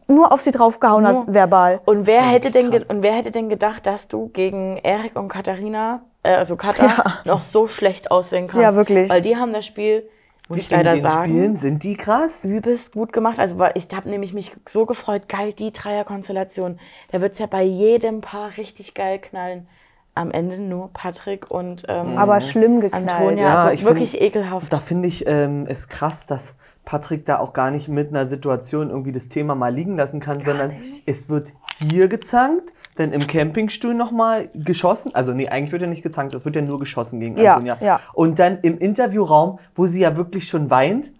nur 0.08 0.32
auf 0.32 0.40
sie 0.40 0.50
draufgehauen 0.50 1.06
hat, 1.06 1.14
Nur. 1.14 1.34
verbal. 1.34 1.80
Und 1.84 2.06
wer, 2.06 2.22
hätte 2.22 2.50
denn 2.50 2.68
und 2.72 3.02
wer 3.02 3.12
hätte 3.14 3.30
denn 3.30 3.48
gedacht, 3.48 3.86
dass 3.86 4.08
du 4.08 4.28
gegen 4.32 4.76
Erik 4.78 5.16
und 5.16 5.28
Katharina, 5.28 6.00
äh, 6.24 6.32
also 6.34 6.56
Katha, 6.56 7.20
noch 7.24 7.42
so 7.42 7.68
schlecht 7.68 8.10
aussehen 8.10 8.48
kannst? 8.48 8.62
Ja, 8.62 8.74
wirklich. 8.74 9.08
Weil 9.08 9.22
die 9.22 9.36
haben 9.36 9.52
das 9.52 9.66
Spiel, 9.66 10.08
muss 10.48 10.58
ich 10.58 10.68
leider 10.70 10.94
in 10.94 11.02
den 11.02 11.08
sagen, 11.10 11.30
Spielen 11.30 11.56
sind 11.58 11.84
die 11.84 11.94
krass. 11.96 12.44
übelst 12.44 12.92
gut 12.92 13.12
gemacht. 13.12 13.38
Also 13.38 13.58
weil 13.58 13.70
ich 13.76 13.86
habe 13.94 14.08
nämlich 14.10 14.32
mich 14.34 14.52
so 14.68 14.84
gefreut, 14.84 15.28
geil, 15.28 15.52
die 15.52 15.72
Dreierkonstellation. 15.72 16.80
Da 17.12 17.20
wird 17.20 17.34
es 17.34 17.38
ja 17.38 17.46
bei 17.46 17.62
jedem 17.62 18.20
Paar 18.20 18.56
richtig 18.56 18.94
geil 18.94 19.20
knallen. 19.20 19.68
Am 20.14 20.30
Ende 20.32 20.58
nur 20.58 20.90
Patrick 20.92 21.50
und 21.50 21.84
ähm, 21.88 22.18
Aber 22.18 22.40
schlimm 22.40 22.80
geknallt. 22.80 23.10
Antonia. 23.12 23.42
Ja, 23.44 23.58
also 23.60 23.74
ich 23.74 23.84
wirklich 23.84 24.10
find- 24.12 24.22
ekelhaft. 24.22 24.72
Da 24.72 24.78
finde 24.78 25.08
ich 25.08 25.24
ähm, 25.26 25.66
es 25.68 25.88
krass, 25.88 26.26
dass 26.26 26.56
Patrick 26.84 27.24
da 27.26 27.38
auch 27.38 27.52
gar 27.52 27.70
nicht 27.70 27.88
mit 27.88 28.08
einer 28.08 28.26
Situation 28.26 28.90
irgendwie 28.90 29.12
das 29.12 29.28
Thema 29.28 29.54
mal 29.54 29.72
liegen 29.72 29.96
lassen 29.96 30.18
kann, 30.18 30.40
sondern 30.40 30.72
es 31.06 31.28
wird 31.28 31.52
hier 31.78 32.08
gezankt, 32.08 32.72
dann 32.96 33.12
im 33.12 33.26
Campingstuhl 33.28 33.94
nochmal 33.94 34.48
geschossen. 34.54 35.14
Also 35.14 35.32
nee, 35.32 35.48
eigentlich 35.48 35.70
wird 35.72 35.82
ja 35.82 35.88
nicht 35.88 36.02
gezankt, 36.02 36.34
es 36.34 36.44
wird 36.44 36.56
ja 36.56 36.62
nur 36.62 36.80
geschossen 36.80 37.20
gegen 37.20 37.36
Ja, 37.38 37.52
Antonia. 37.54 37.78
ja. 37.80 38.00
Und 38.12 38.38
dann 38.40 38.58
im 38.62 38.78
Interviewraum, 38.78 39.60
wo 39.76 39.86
sie 39.86 40.00
ja 40.00 40.16
wirklich 40.16 40.48
schon 40.48 40.70
weint. 40.70 41.12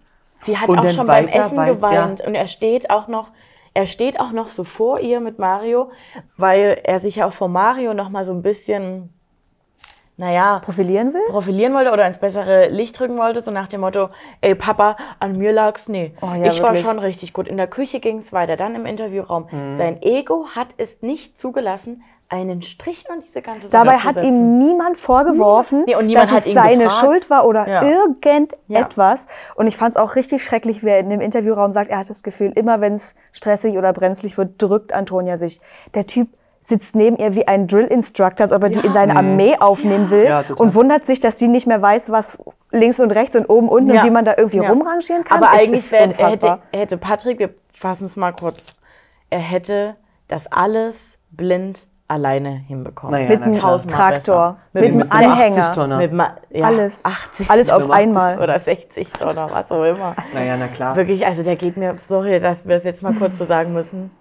Sie 0.43 0.57
hat 0.57 0.67
Und 0.67 0.79
auch 0.79 0.83
dann 0.83 0.91
schon 0.91 1.07
beim 1.07 1.27
weiter, 1.27 1.45
Essen 1.45 1.57
weit- 1.57 1.75
geweint 1.75 2.21
und 2.21 2.35
er 2.35 2.47
steht 2.47 2.89
auch 2.89 3.07
noch, 3.07 3.31
er 3.73 3.85
steht 3.85 4.19
auch 4.19 4.31
noch 4.31 4.49
so 4.49 4.63
vor 4.63 4.99
ihr 4.99 5.19
mit 5.19 5.39
Mario, 5.39 5.91
weil 6.37 6.81
er 6.83 6.99
sich 6.99 7.17
ja 7.17 7.27
auch 7.27 7.33
vor 7.33 7.47
Mario 7.47 7.93
noch 7.93 8.09
mal 8.09 8.25
so 8.25 8.33
ein 8.33 8.41
bisschen, 8.41 9.13
naja, 10.17 10.59
Profilieren 10.59 11.13
will? 11.13 11.21
profilieren 11.29 11.73
wollte 11.73 11.91
oder 11.91 12.05
ins 12.05 12.17
bessere 12.17 12.67
Licht 12.67 12.99
drücken 12.99 13.17
wollte, 13.17 13.41
so 13.41 13.49
nach 13.51 13.67
dem 13.67 13.81
Motto, 13.81 14.09
ey 14.41 14.55
Papa, 14.55 14.97
an 15.19 15.37
mir 15.37 15.53
lag's, 15.53 15.87
nee. 15.87 16.13
Oh 16.21 16.27
ja, 16.27 16.51
ich 16.51 16.61
war 16.61 16.71
wirklich. 16.71 16.85
schon 16.85 16.99
richtig 16.99 17.33
gut. 17.33 17.47
In 17.47 17.57
der 17.57 17.67
Küche 17.67 17.99
ging's 18.01 18.33
weiter, 18.33 18.57
dann 18.57 18.75
im 18.75 18.85
Interviewraum. 18.85 19.47
Mhm. 19.49 19.77
Sein 19.77 20.01
Ego 20.01 20.47
hat 20.53 20.67
es 20.77 21.01
nicht 21.01 21.39
zugelassen, 21.39 22.03
einen 22.31 22.61
Strich 22.61 23.03
und 23.13 23.23
diese 23.27 23.41
ganze 23.41 23.63
Sache 23.63 23.71
Dabei 23.71 23.97
hat 23.97 24.23
ihm 24.23 24.57
niemand 24.57 24.97
vorgeworfen, 24.97 25.83
Nee, 25.85 25.95
und 25.95 26.07
niemand 26.07 26.27
dass 26.27 26.31
hat 26.31 26.39
es 26.43 26.47
ihn 26.47 26.53
seine 26.53 26.85
gefragt. 26.85 26.99
Schuld 27.05 27.29
war 27.29 27.45
oder 27.45 27.67
Ja. 27.67 27.83
irgendetwas. 27.83 29.27
Und 29.55 29.67
ich 29.67 29.75
fand 29.77 29.91
es 29.91 29.97
auch 29.97 30.15
richtig 30.15 30.43
schrecklich, 30.43 30.83
wer 30.83 30.99
in 30.99 31.09
dem 31.09 31.19
Interviewraum 31.21 31.71
sagt, 31.71 31.91
er 31.91 31.97
hat 31.99 32.09
das 32.09 32.23
Gefühl, 32.23 32.51
immer 32.55 32.79
wenn 32.81 32.93
es 32.93 33.15
stressig 33.33 33.77
oder 33.77 33.91
brenzlig 33.93 34.37
wird, 34.37 34.61
drückt 34.61 34.93
Antonia 34.93 35.37
sich. 35.37 35.59
Der 35.93 36.07
Typ 36.07 36.29
sitzt 36.61 36.95
neben 36.95 37.17
ihr 37.17 37.35
wie 37.35 37.47
ein 37.47 37.67
Drill-Instructor, 37.67 38.45
als 38.45 38.53
ob 38.53 38.63
er 38.63 38.69
die 38.69 38.79
in 38.79 38.93
seine 38.93 39.15
Armee 39.17 39.57
aufnehmen 39.59 40.09
will 40.09 40.21
Mhm. 40.21 40.27
Ja, 40.27 40.43
und 40.57 40.73
wundert 40.75 41.05
sich, 41.05 41.19
dass 41.19 41.35
die 41.35 41.47
nicht 41.47 41.65
mehr 41.67 41.81
weiß, 41.81 42.11
was 42.11 42.37
links 42.71 42.99
und 42.99 43.11
rechts 43.11 43.35
und 43.35 43.47
oben 43.49 43.67
unten 43.67 43.89
Ja. 43.93 44.01
und 44.01 44.07
wie 44.07 44.11
man 44.11 44.25
da 44.25 44.35
irgendwie 44.37 44.57
Ja. 44.63 44.69
rumrangieren 44.69 45.23
kann. 45.23 45.37
Aber 45.43 45.53
Es 45.55 45.63
eigentlich 45.63 45.79
ist 45.81 45.91
wär, 45.91 46.01
er 46.19 46.29
hätte, 46.29 46.59
er 46.71 46.79
hätte 46.79 46.97
Patrick, 46.97 47.39
wir 47.39 47.49
fassen 47.73 48.05
es 48.05 48.15
mal 48.15 48.31
kurz, 48.31 48.75
er 49.31 49.39
hätte 49.39 49.95
das 50.27 50.49
alles 50.51 51.17
blind 51.31 51.87
alleine 52.11 52.49
hinbekommen. 52.49 53.13
Naja, 53.13 53.29
mit 53.29 53.41
einem 53.41 53.87
Traktor, 53.87 54.57
mit 54.73 54.93
Mit 54.93 55.11
einem 55.11 55.31
Anhänger. 55.31 55.57
80 55.61 55.75
Tonner. 55.75 55.97
Mit 55.97 56.11
ja, 56.51 56.65
Alles. 56.65 57.05
80 57.05 57.49
Alles 57.49 57.69
auf 57.69 57.83
85 57.83 57.93
einmal. 57.93 58.39
Oder 58.43 58.59
60 58.59 59.21
oder 59.21 59.49
was 59.49 59.71
auch 59.71 59.83
immer. 59.83 60.15
Naja, 60.33 60.57
na 60.57 60.67
klar. 60.67 60.95
Wirklich, 60.95 61.25
also 61.25 61.41
der 61.43 61.55
geht 61.55 61.77
mir, 61.77 61.95
sorry, 62.07 62.39
dass 62.39 62.67
wir 62.67 62.75
es 62.75 62.83
jetzt 62.83 63.01
mal 63.01 63.13
kurz 63.13 63.37
so 63.37 63.45
sagen 63.45 63.73
müssen, 63.73 64.11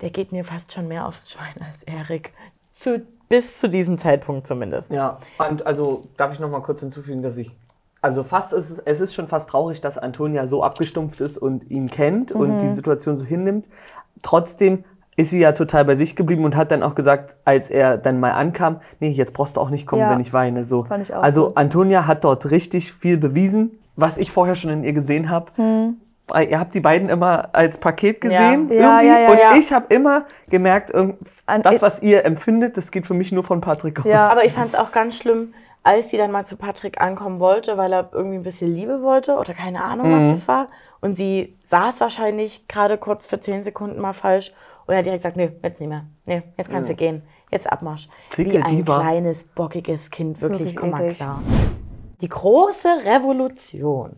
der 0.00 0.10
geht 0.10 0.32
mir 0.32 0.44
fast 0.44 0.72
schon 0.72 0.88
mehr 0.88 1.06
aufs 1.06 1.30
Schwein 1.30 1.54
als 1.66 1.82
Erik. 1.82 2.32
Zu, 2.72 3.02
bis 3.28 3.58
zu 3.58 3.68
diesem 3.68 3.98
Zeitpunkt 3.98 4.46
zumindest. 4.46 4.92
Ja, 4.94 5.18
und 5.48 5.66
also 5.66 6.04
darf 6.16 6.32
ich 6.32 6.40
noch 6.40 6.48
mal 6.48 6.62
kurz 6.62 6.80
hinzufügen, 6.80 7.22
dass 7.22 7.36
ich 7.36 7.54
also 8.00 8.22
fast 8.22 8.52
ist 8.52 8.70
es, 8.70 8.78
es 8.78 9.00
ist 9.00 9.14
schon 9.14 9.26
fast 9.26 9.50
traurig, 9.50 9.80
dass 9.80 9.98
Antonia 9.98 10.46
so 10.46 10.62
abgestumpft 10.62 11.20
ist 11.20 11.36
und 11.36 11.68
ihn 11.68 11.90
kennt 11.90 12.30
und 12.30 12.54
Mhm. 12.54 12.58
die 12.60 12.72
Situation 12.72 13.18
so 13.18 13.26
hinnimmt. 13.26 13.68
Trotzdem 14.22 14.84
ist 15.18 15.30
sie 15.30 15.40
ja 15.40 15.50
total 15.52 15.84
bei 15.84 15.96
sich 15.96 16.14
geblieben 16.14 16.44
und 16.44 16.54
hat 16.56 16.70
dann 16.70 16.82
auch 16.84 16.94
gesagt, 16.94 17.34
als 17.44 17.70
er 17.70 17.98
dann 17.98 18.20
mal 18.20 18.30
ankam, 18.30 18.80
nee, 19.00 19.08
jetzt 19.10 19.32
brauchst 19.34 19.56
du 19.56 19.60
auch 19.60 19.68
nicht 19.70 19.86
kommen, 19.86 20.02
Ja. 20.02 20.10
wenn 20.10 20.20
ich 20.20 20.32
weine. 20.32 20.62
So. 20.64 20.84
Fand 20.84 21.02
ich 21.02 21.12
auch 21.14 21.22
also 21.22 21.40
so. 21.48 21.54
Antonia 21.56 22.06
hat 22.06 22.22
dort 22.22 22.50
richtig 22.52 22.92
viel 22.92 23.18
bewiesen, 23.18 23.78
was 23.96 24.16
ich 24.16 24.30
vorher 24.30 24.54
schon 24.54 24.70
in 24.70 24.84
ihr 24.84 24.92
gesehen 24.92 25.28
habe. 25.28 25.46
Weil 26.28 26.48
Ihr 26.50 26.60
habt 26.60 26.74
die 26.74 26.80
beiden 26.80 27.08
immer 27.08 27.48
als 27.52 27.78
Paket 27.78 28.20
gesehen 28.20 28.68
Hm. 28.68 28.78
Ja, 28.78 29.00
irgendwie. 29.00 29.06
ja, 29.08 29.18
ja, 29.20 29.30
und 29.30 29.38
ja. 29.38 29.54
ich 29.58 29.72
habe 29.72 29.92
immer 29.92 30.24
gemerkt, 30.50 30.92
das, 31.62 31.82
was 31.82 32.00
ihr 32.02 32.24
empfindet, 32.24 32.76
das 32.76 32.90
geht 32.90 33.06
für 33.06 33.14
mich 33.14 33.32
nur 33.32 33.42
von 33.44 33.60
Patrick 33.60 33.98
aus. 34.00 34.04
Ja. 34.06 34.28
Aber 34.30 34.44
ich 34.44 34.52
fand 34.52 34.68
es 34.68 34.74
auch 34.78 34.92
ganz 34.92 35.16
schlimm, 35.18 35.52
als 35.82 36.10
sie 36.10 36.16
dann 36.18 36.30
mal 36.30 36.44
zu 36.44 36.56
Patrick 36.56 37.00
ankommen 37.00 37.40
wollte, 37.40 37.76
weil 37.78 37.92
er 37.92 38.10
irgendwie 38.12 38.36
ein 38.36 38.42
bisschen 38.44 38.72
Liebe 38.74 39.02
wollte 39.02 39.34
oder 39.36 39.54
keine 39.54 39.82
Ahnung, 39.82 40.10
Mhm. 40.10 40.30
was 40.32 40.38
es 40.38 40.48
war. 40.48 40.68
Und 41.00 41.16
sie 41.16 41.56
saß 41.64 42.00
wahrscheinlich 42.00 42.68
gerade 42.68 42.98
kurz 42.98 43.24
für 43.26 43.40
10 43.40 43.64
Sekunden 43.64 44.00
mal 44.00 44.12
falsch 44.12 44.52
und 44.88 44.94
er 44.94 45.00
hat 45.00 45.04
direkt 45.04 45.22
gesagt, 45.22 45.36
nee, 45.36 45.52
jetzt 45.62 45.80
nicht 45.80 45.88
mehr. 45.90 46.06
Nee, 46.24 46.42
jetzt 46.56 46.70
kannst 46.70 46.88
du 46.88 46.94
gehen. 46.94 47.22
Jetzt 47.50 47.70
Abmarsch. 47.70 48.08
Wie 48.36 48.56
ein 48.56 48.84
kleines, 48.86 49.44
bockiges 49.44 50.10
Kind. 50.10 50.40
Wirklich, 50.40 50.74
komm 50.74 50.90
mal 50.90 51.12
klar. 51.12 51.42
Die 52.22 52.28
große 52.28 52.88
Revolution. 53.04 54.16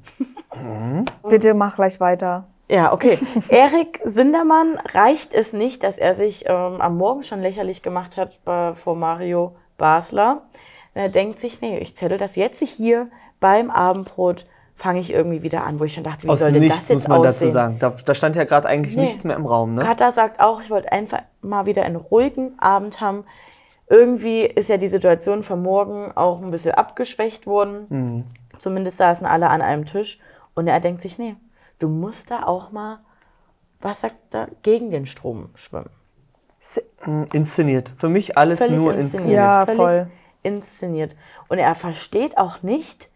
Bitte 1.29 1.55
mach 1.55 1.75
gleich 1.75 1.99
weiter. 1.99 2.47
Ja, 2.69 2.93
okay. 2.93 3.19
Erik 3.49 4.01
Sindermann 4.05 4.79
reicht 4.95 5.35
es 5.35 5.53
nicht, 5.53 5.83
dass 5.83 5.99
er 5.99 6.15
sich 6.15 6.45
ähm, 6.47 6.81
am 6.81 6.97
Morgen 6.97 7.25
schon 7.25 7.41
lächerlich 7.41 7.83
gemacht 7.83 8.17
hat 8.17 8.39
bei, 8.45 8.75
vor 8.77 8.95
Mario 8.95 9.57
Basler. 9.77 10.43
Er 10.95 11.09
denkt 11.09 11.41
sich, 11.41 11.61
nee, 11.61 11.79
ich 11.79 11.97
zettel 11.97 12.17
das 12.17 12.37
jetzt 12.37 12.63
hier 12.63 13.09
beim 13.41 13.73
Abendbrot, 13.73 14.47
fange 14.81 14.99
ich 15.01 15.13
irgendwie 15.13 15.43
wieder 15.43 15.65
an, 15.65 15.79
wo 15.79 15.85
ich 15.85 15.93
schon 15.93 16.05
dachte, 16.05 16.25
wie 16.25 16.31
Aus 16.31 16.39
soll 16.39 16.53
denn 16.53 16.63
nichts 16.63 16.79
das 16.81 16.89
jetzt 16.89 16.99
muss 17.03 17.09
man 17.09 17.23
dazu 17.23 17.35
aussehen? 17.37 17.53
sagen. 17.53 17.79
Da, 17.81 17.91
da 18.05 18.15
stand 18.15 18.35
ja 18.35 18.45
gerade 18.45 18.67
eigentlich 18.67 18.97
Nee. 18.97 19.03
nichts 19.03 19.25
mehr 19.25 19.37
im 19.37 19.45
Raum. 19.45 19.75
Ne? 19.75 19.83
Katha 19.83 20.11
sagt 20.13 20.41
auch, 20.41 20.63
ich 20.63 20.71
wollte 20.71 20.91
einfach 20.91 21.21
mal 21.43 21.67
wieder 21.67 21.85
einen 21.85 21.97
ruhigen 21.97 22.59
Abend 22.59 23.01
haben. 23.03 23.25
Irgendwie 23.91 24.43
ist 24.43 24.71
ja 24.71 24.79
die 24.79 24.89
Situation 24.89 25.43
vom 25.43 25.63
Morgen 25.63 26.13
auch 26.17 26.41
ein 26.41 26.51
bisschen 26.51 26.73
abgeschwächt 26.73 27.47
worden. 27.47 27.87
Mhm. 27.91 28.25
Zumindest 28.59 28.97
saßen 28.97 29.27
alle 29.27 29.49
an 29.51 29.61
einem 29.61 29.85
Tisch. 29.85 30.19
Und 30.55 30.67
er 30.67 30.81
denkt 30.81 31.03
sich, 31.03 31.19
nee, 31.19 31.37
du 31.79 31.89
musst 31.89 32.31
da 32.31 32.45
auch 32.45 32.73
mal, 32.73 33.01
was 33.81 34.01
sagt 34.01 34.35
er, 34.35 34.49
gegen 34.63 34.91
den 34.91 35.05
Strom 35.07 35.51
schwimmen. 35.55 35.91
Mm, 37.07 37.25
Inszeniert. 37.33 37.93
Für 37.97 38.09
mich 38.09 38.37
alles 38.39 38.59
Völlig 38.59 38.79
nur 38.81 38.95
inszeniert. 38.95 39.15
inszeniert. 39.15 39.37
Ja, 39.39 39.65
Völlig 39.67 39.77
voll. 39.81 40.11
inszeniert. 40.43 41.17
Und 41.49 41.59
er 41.59 41.75
versteht 41.75 42.37
auch 42.39 42.63
nicht, 42.63 43.09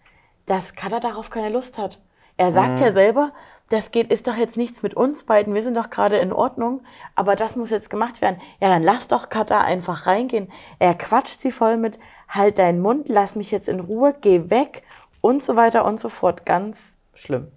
dass 0.46 0.74
Katha 0.74 1.00
darauf 1.00 1.30
keine 1.30 1.48
Lust 1.50 1.78
hat. 1.78 2.00
Er 2.36 2.52
sagt 2.52 2.80
Mhm. 2.80 2.86
ja 2.86 2.92
selber, 2.92 3.32
das 3.70 3.90
geht, 3.90 4.10
ist 4.10 4.26
doch 4.26 4.36
jetzt 4.36 4.56
nichts 4.56 4.82
mit 4.82 4.94
uns 4.94 5.24
beiden, 5.24 5.54
wir 5.54 5.62
sind 5.62 5.74
doch 5.76 5.88
gerade 5.88 6.18
in 6.18 6.32
Ordnung, 6.32 6.82
aber 7.14 7.34
das 7.34 7.56
muss 7.56 7.70
jetzt 7.70 7.88
gemacht 7.90 8.20
werden. 8.20 8.40
Ja, 8.60 8.68
dann 8.68 8.82
lass 8.82 9.08
doch 9.08 9.28
Katha 9.30 9.60
einfach 9.60 10.06
reingehen. 10.06 10.50
Er 10.78 10.94
quatscht 10.94 11.40
sie 11.40 11.50
voll 11.50 11.76
mit, 11.76 11.98
halt 12.28 12.58
deinen 12.58 12.80
Mund, 12.82 13.08
lass 13.08 13.36
mich 13.36 13.50
jetzt 13.50 13.68
in 13.68 13.80
Ruhe, 13.80 14.14
geh 14.20 14.50
weg 14.50 14.82
und 15.20 15.42
so 15.42 15.56
weiter 15.56 15.84
und 15.86 15.98
so 15.98 16.08
fort. 16.10 16.44
Ganz 16.44 16.96
schlimm. 17.14 17.48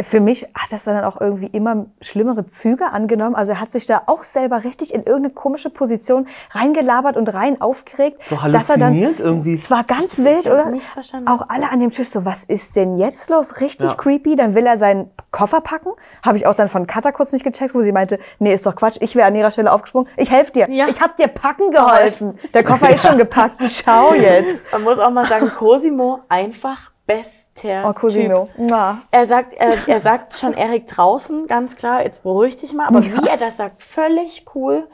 Für 0.00 0.20
mich 0.20 0.44
hat 0.54 0.70
das 0.72 0.84
dann 0.84 1.04
auch 1.04 1.20
irgendwie 1.20 1.46
immer 1.46 1.86
schlimmere 2.00 2.46
Züge 2.46 2.86
angenommen. 2.92 3.34
Also 3.34 3.52
er 3.52 3.60
hat 3.60 3.72
sich 3.72 3.86
da 3.86 4.02
auch 4.06 4.22
selber 4.24 4.64
richtig 4.64 4.92
in 4.94 5.00
irgendeine 5.02 5.30
komische 5.30 5.70
Position 5.70 6.26
reingelabert 6.52 7.16
und 7.16 7.32
rein 7.32 7.60
aufgeregt. 7.60 8.20
So 8.28 8.36
dass 8.50 8.70
er 8.70 8.76
dann, 8.78 8.94
halluziniert 8.94 9.20
irgendwie. 9.20 9.54
Es 9.54 9.70
war 9.70 9.84
ganz 9.84 10.18
wild, 10.18 10.46
hab 10.46 10.52
oder? 10.52 10.66
nichts 10.66 10.92
verstanden. 10.92 11.28
Auch 11.28 11.46
alle 11.48 11.70
an 11.70 11.80
dem 11.80 11.90
Tisch 11.90 12.08
so, 12.08 12.24
was 12.24 12.44
ist 12.44 12.76
denn 12.76 12.96
jetzt 12.96 13.30
los? 13.30 13.60
Richtig 13.60 13.90
Ja. 13.90 13.96
creepy. 13.96 14.36
Dann 14.36 14.54
will 14.54 14.66
er 14.66 14.78
seinen 14.78 15.10
Koffer 15.30 15.60
packen. 15.60 15.90
Habe 16.24 16.36
ich 16.36 16.46
auch 16.46 16.54
dann 16.54 16.68
von 16.68 16.86
Katha 16.86 17.10
kurz 17.12 17.32
nicht 17.32 17.44
gecheckt, 17.44 17.74
wo 17.74 17.82
sie 17.82 17.92
meinte, 17.92 18.18
nee, 18.38 18.52
ist 18.52 18.64
doch 18.66 18.76
Quatsch, 18.76 18.98
ich 19.00 19.16
wäre 19.16 19.26
an 19.26 19.34
ihrer 19.34 19.50
Stelle 19.50 19.72
aufgesprungen. 19.72 20.08
Ich 20.16 20.30
helfe 20.30 20.52
dir. 20.52 20.70
Ja. 20.70 20.86
Ich 20.88 21.00
habe 21.00 21.14
dir 21.18 21.28
packen 21.28 21.70
geholfen. 21.70 22.38
Der 22.54 22.62
Koffer 22.64 22.90
ist 22.94 23.06
schon 23.06 23.18
gepackt. 23.18 23.56
Schau 23.66 24.14
jetzt. 24.14 24.62
Man 24.72 24.82
muss 24.84 24.98
auch 24.98 25.10
mal 25.10 25.26
sagen, 25.26 25.50
Cosimo 25.56 26.20
einfach 26.28 26.91
bester 27.06 27.84
Oh, 27.88 27.92
Cosimo. 27.92 28.48
Typ. 28.56 28.72
Er 29.10 29.26
sagt, 29.26 29.52
er, 29.54 29.76
er 29.88 30.00
sagt 30.00 30.34
schon 30.34 30.54
Erik 30.54 30.86
draußen, 30.86 31.46
ganz 31.46 31.76
klar, 31.76 32.02
jetzt 32.02 32.22
beruhig 32.22 32.56
dich 32.56 32.72
mal. 32.74 32.86
Aber 32.86 33.02
wie 33.04 33.28
er 33.28 33.36
das 33.36 33.56
sagt, 33.56 33.82
völlig 33.82 34.44
cool. 34.54 34.88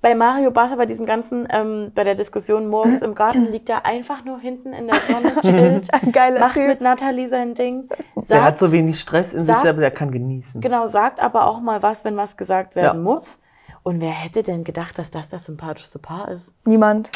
Bei 0.00 0.14
Mario 0.14 0.52
Basser, 0.52 0.76
bei 0.76 0.86
diesem 0.86 1.06
ganzen, 1.06 1.48
ähm, 1.50 1.90
bei 1.92 2.04
der 2.04 2.14
Diskussion 2.14 2.68
morgens 2.68 3.02
im 3.02 3.16
Garten, 3.16 3.46
liegt 3.50 3.68
er 3.68 3.84
einfach 3.84 4.24
nur 4.24 4.38
hinten 4.38 4.72
in 4.72 4.86
der 4.86 4.94
Sonne, 5.00 5.34
chillt, 5.42 5.92
Ein 5.92 6.12
geiler 6.12 6.38
macht 6.38 6.52
Typ. 6.54 6.68
mit 6.68 6.80
Nathalie 6.80 7.28
sein 7.28 7.54
Ding. 7.56 7.88
Sagt, 8.14 8.30
Der 8.30 8.44
hat 8.44 8.58
so 8.58 8.70
wenig 8.70 9.00
Stress 9.00 9.34
in 9.34 9.40
sich 9.44 9.52
sagt- 9.52 9.62
selber, 9.64 9.80
der 9.80 9.90
kann 9.90 10.12
genießen. 10.12 10.60
genau, 10.60 10.86
sagt 10.86 11.18
aber 11.18 11.48
auch 11.48 11.60
mal 11.60 11.82
was, 11.82 12.04
wenn 12.04 12.16
was 12.16 12.36
gesagt 12.36 12.76
werden 12.76 12.84
Ja. 13.04 13.12
muss. 13.12 13.40
Und 13.82 14.00
wer 14.00 14.10
hätte 14.10 14.44
denn 14.44 14.62
gedacht, 14.62 14.96
dass 14.98 15.10
das 15.10 15.28
das 15.28 15.46
sympathischste 15.46 15.98
Paar 15.98 16.28
ist? 16.28 16.52
Niemand. 16.64 17.10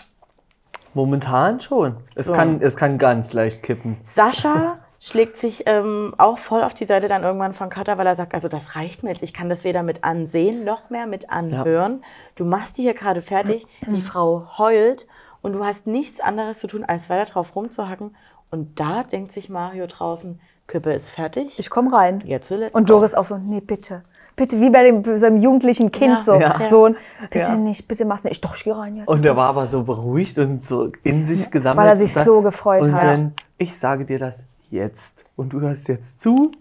Momentan 0.94 1.60
schon. 1.60 1.96
Es, 2.14 2.26
So. 2.26 2.32
kann, 2.32 2.60
es 2.60 2.76
kann 2.76 2.98
ganz 2.98 3.32
leicht 3.32 3.62
kippen. 3.62 3.98
Sascha 4.04 4.78
schlägt 5.00 5.36
sich 5.36 5.64
ähm, 5.66 6.14
auch 6.18 6.38
voll 6.38 6.62
auf 6.62 6.74
die 6.74 6.84
Seite 6.84 7.08
dann 7.08 7.24
irgendwann 7.24 7.54
von 7.54 7.68
Katha, 7.68 7.98
weil 7.98 8.06
er 8.06 8.14
sagt, 8.14 8.34
also 8.34 8.48
das 8.48 8.76
reicht 8.76 9.02
mir 9.02 9.10
jetzt. 9.10 9.22
Ich 9.22 9.32
kann 9.32 9.48
das 9.48 9.64
weder 9.64 9.82
mit 9.82 10.04
ansehen 10.04 10.64
noch 10.64 10.90
mehr 10.90 11.06
mit 11.06 11.30
anhören. 11.30 12.04
Du 12.36 12.44
machst 12.44 12.78
die 12.78 12.82
hier 12.82 12.94
gerade 12.94 13.22
fertig, 13.22 13.66
die 13.86 14.00
Frau 14.00 14.46
heult 14.58 15.06
und 15.40 15.54
du 15.54 15.64
hast 15.64 15.86
nichts 15.86 16.20
anderes 16.20 16.58
zu 16.58 16.66
tun, 16.68 16.84
als 16.84 17.10
weiter 17.10 17.24
drauf 17.32 17.56
rumzuhacken. 17.56 18.14
Und 18.50 18.78
da 18.78 19.02
denkt 19.02 19.32
sich 19.32 19.48
Mario 19.48 19.86
draußen, 19.86 20.38
Küppe 20.66 20.92
ist 20.92 21.10
fertig. 21.10 21.58
Ich 21.58 21.70
komme 21.70 21.92
rein. 21.92 22.22
jetzt 22.24 22.50
let's 22.50 22.74
Und. 22.74 22.88
Doris 22.88 23.14
auch 23.14 23.24
so, 23.24 23.36
nee, 23.36 23.60
bitte. 23.60 24.04
Bitte, 24.34 24.60
wie 24.60 24.70
bei 24.70 24.82
dem, 24.84 25.18
so 25.18 25.26
einem 25.26 25.36
jugendlichen 25.36 25.92
Kind 25.92 26.14
Ja. 26.18 26.22
so. 26.22 26.34
Ja. 26.34 26.68
Sohn, 26.68 26.96
bitte 27.30 27.50
Ja. 27.52 27.56
nicht, 27.56 27.86
bitte 27.86 28.04
mach's 28.04 28.24
nicht. 28.24 28.32
Ich 28.32 28.40
doch, 28.40 28.54
ich 28.56 28.64
geh 28.64 28.72
rein 28.72 28.96
jetzt. 28.96 29.08
Und 29.08 29.24
er 29.24 29.36
war 29.36 29.48
aber 29.48 29.66
so 29.66 29.82
beruhigt 29.84 30.38
und 30.38 30.66
so 30.66 30.90
in 31.02 31.24
sich 31.26 31.50
gesammelt. 31.50 31.78
Weil 31.84 31.88
er 31.88 31.96
sich 31.96 32.16
Und 32.16 32.24
so 32.24 32.40
gefreut 32.40 32.82
und 32.82 32.94
hat. 32.94 33.02
dann, 33.02 33.34
ich 33.58 33.78
sage 33.78 34.04
dir 34.04 34.18
das 34.18 34.42
jetzt. 34.70 35.24
Und 35.36 35.52
du 35.52 35.60
hörst 35.60 35.88
jetzt 35.88 36.20
zu. 36.20 36.52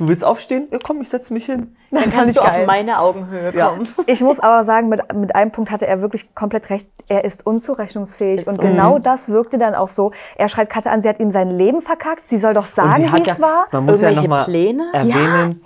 Du 0.00 0.08
willst 0.08 0.24
aufstehen? 0.24 0.66
Ja, 0.72 0.78
komm, 0.82 1.02
ich 1.02 1.10
setze 1.10 1.30
mich 1.34 1.44
hin. 1.44 1.76
Dann 1.90 2.04
fand 2.04 2.14
kannst 2.14 2.30
ich 2.30 2.36
du 2.36 2.42
geil. 2.42 2.62
auf 2.62 2.66
meine 2.66 2.98
Augenhöhe 3.00 3.52
Ja. 3.54 3.68
kommen. 3.68 3.86
Ich 4.06 4.22
muss 4.22 4.40
aber 4.40 4.64
sagen, 4.64 4.88
mit, 4.88 5.14
mit 5.14 5.34
einem 5.36 5.50
Punkt 5.50 5.70
hatte 5.70 5.86
er 5.86 6.00
wirklich 6.00 6.34
komplett 6.34 6.70
recht. 6.70 6.88
Er 7.06 7.24
ist 7.26 7.46
unzurechnungsfähig. 7.46 8.40
Ist 8.40 8.48
und 8.48 8.54
so. 8.54 8.62
genau 8.62 8.98
das 8.98 9.28
wirkte 9.28 9.58
dann 9.58 9.74
auch 9.74 9.88
so. 9.88 10.12
Er 10.36 10.48
schreit 10.48 10.70
Katja 10.70 10.90
an, 10.90 11.02
sie 11.02 11.08
hat 11.10 11.20
ihm 11.20 11.30
sein 11.30 11.50
Leben 11.50 11.82
verkackt. 11.82 12.26
Sie 12.28 12.38
soll 12.38 12.54
doch 12.54 12.64
sagen, 12.64 13.12
wie 13.12 13.22
ja, 13.26 13.32
es 13.32 13.40
war. 13.40 13.66
Man 13.72 13.84
muss 13.84 14.00
ja 14.00 14.08
Irgendwelche 14.08 14.28
nochmal 14.28 14.44
Pläne? 14.46 14.86
erwähnen, 14.94 15.62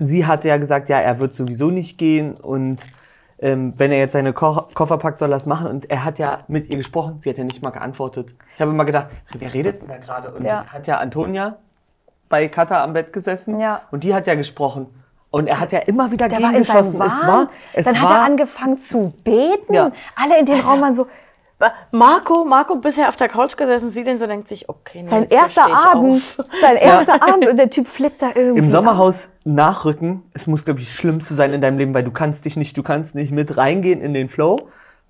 sie 0.00 0.26
hatte 0.26 0.48
ja 0.48 0.56
gesagt, 0.56 0.88
ja, 0.88 0.98
er 0.98 1.20
wird 1.20 1.36
sowieso 1.36 1.70
nicht 1.70 1.98
gehen 1.98 2.34
und 2.34 2.84
ähm, 3.40 3.74
wenn 3.76 3.92
er 3.92 3.98
jetzt 3.98 4.14
seine 4.14 4.32
Ko 4.32 4.62
Koffer 4.74 4.98
packt, 4.98 5.20
soll 5.20 5.32
er 5.32 5.36
es 5.36 5.46
machen. 5.46 5.68
Und 5.68 5.88
er 5.88 6.04
hat 6.04 6.18
ja 6.18 6.40
mit 6.48 6.68
ihr 6.68 6.76
gesprochen, 6.78 7.20
sie 7.20 7.30
hat 7.30 7.38
ja 7.38 7.44
nicht 7.44 7.62
mal 7.62 7.70
geantwortet. 7.70 8.34
Ich 8.56 8.60
habe 8.60 8.72
immer 8.72 8.84
gedacht, 8.84 9.06
wer 9.38 9.54
redet 9.54 9.80
denn 9.82 9.88
da 9.88 9.98
gerade? 9.98 10.32
Und 10.32 10.44
Ja. 10.44 10.62
das 10.64 10.72
hat 10.72 10.86
ja 10.88 10.96
Antonia 10.98 11.58
bei 12.28 12.48
Katha 12.48 12.82
am 12.82 12.92
Bett 12.92 13.12
gesessen 13.12 13.58
Ja. 13.60 13.82
und 13.90 14.04
die 14.04 14.14
hat 14.14 14.26
ja 14.26 14.34
gesprochen. 14.34 14.86
Und 15.30 15.46
er 15.46 15.60
hat 15.60 15.72
ja 15.72 15.80
immer 15.80 16.10
wieder 16.10 16.28
Der 16.28 16.40
war 16.42 16.54
in 16.54 16.64
seinem 16.64 16.84
gegengeschossen. 16.84 17.00
Es 17.02 17.22
Wahn. 17.22 17.28
war, 17.28 17.48
es 17.74 17.84
Dann 17.84 18.00
hat 18.00 18.08
war, 18.08 18.18
er 18.18 18.24
angefangen 18.24 18.80
zu 18.80 19.12
beten. 19.24 19.74
Ja. 19.74 19.90
Alle 20.16 20.38
in 20.38 20.46
dem 20.46 20.60
Raum 20.60 20.80
waren 20.80 20.94
so, 20.94 21.06
Marco, 21.90 22.44
Marco 22.44 22.76
bisher 22.76 23.08
auf 23.08 23.16
der 23.16 23.28
Couch 23.28 23.56
gesessen, 23.56 23.90
sie 23.90 24.04
den 24.04 24.18
so 24.18 24.26
denkt 24.26 24.48
sich, 24.48 24.68
okay, 24.68 25.00
nee, 25.00 25.06
sein 25.06 25.22
jetzt 25.24 25.32
erster 25.32 25.66
Abend, 25.66 26.14
auf. 26.14 26.38
sein 26.60 26.76
erster 26.76 27.20
Abend 27.22 27.48
und 27.48 27.56
der 27.58 27.68
Typ 27.68 27.88
flippt 27.88 28.22
da 28.22 28.28
irgendwie. 28.34 28.60
Im 28.60 28.66
aus. 28.66 28.70
Sommerhaus 28.70 29.28
nachrücken, 29.44 30.22
es 30.34 30.46
muss, 30.46 30.64
glaube 30.64 30.80
ich, 30.80 30.86
das 30.86 30.94
Schlimmste 30.94 31.34
sein 31.34 31.52
in 31.52 31.60
deinem 31.60 31.78
Leben, 31.78 31.92
weil 31.94 32.04
du 32.04 32.12
kannst 32.12 32.44
dich 32.44 32.56
nicht, 32.56 32.76
du 32.76 32.82
kannst 32.84 33.14
nicht 33.16 33.32
mit 33.32 33.56
reingehen 33.56 34.00
in 34.00 34.14
den 34.14 34.28
Flow 34.28 34.68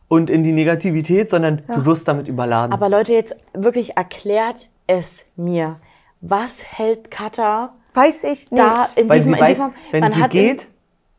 und 0.08 0.30
in 0.30 0.42
die 0.42 0.52
Negativität, 0.52 1.28
sondern 1.28 1.62
du 1.68 1.84
wirst 1.84 2.08
damit 2.08 2.28
überladen. 2.28 2.72
Aber 2.72 2.88
Leute, 2.88 3.12
jetzt 3.12 3.36
wirklich 3.52 3.96
erklärt 3.98 4.70
es 4.86 5.06
mir. 5.36 5.76
Was 6.20 6.56
hält 6.64 7.10
Katha 7.10 7.72
Weiß 7.94 8.24
ich 8.24 8.50
nicht. 8.50 8.62
da 8.62 8.86
in 8.96 9.08
weil 9.08 9.18
diesem 9.18 9.34
sie 9.34 9.38
in 9.38 9.44
weiß, 9.44 9.56
diesem, 9.56 9.74
wenn 9.92 10.00
man 10.00 10.12
sie 10.12 10.22
hat 10.22 10.34
in- 10.34 10.40
geht, 10.40 10.68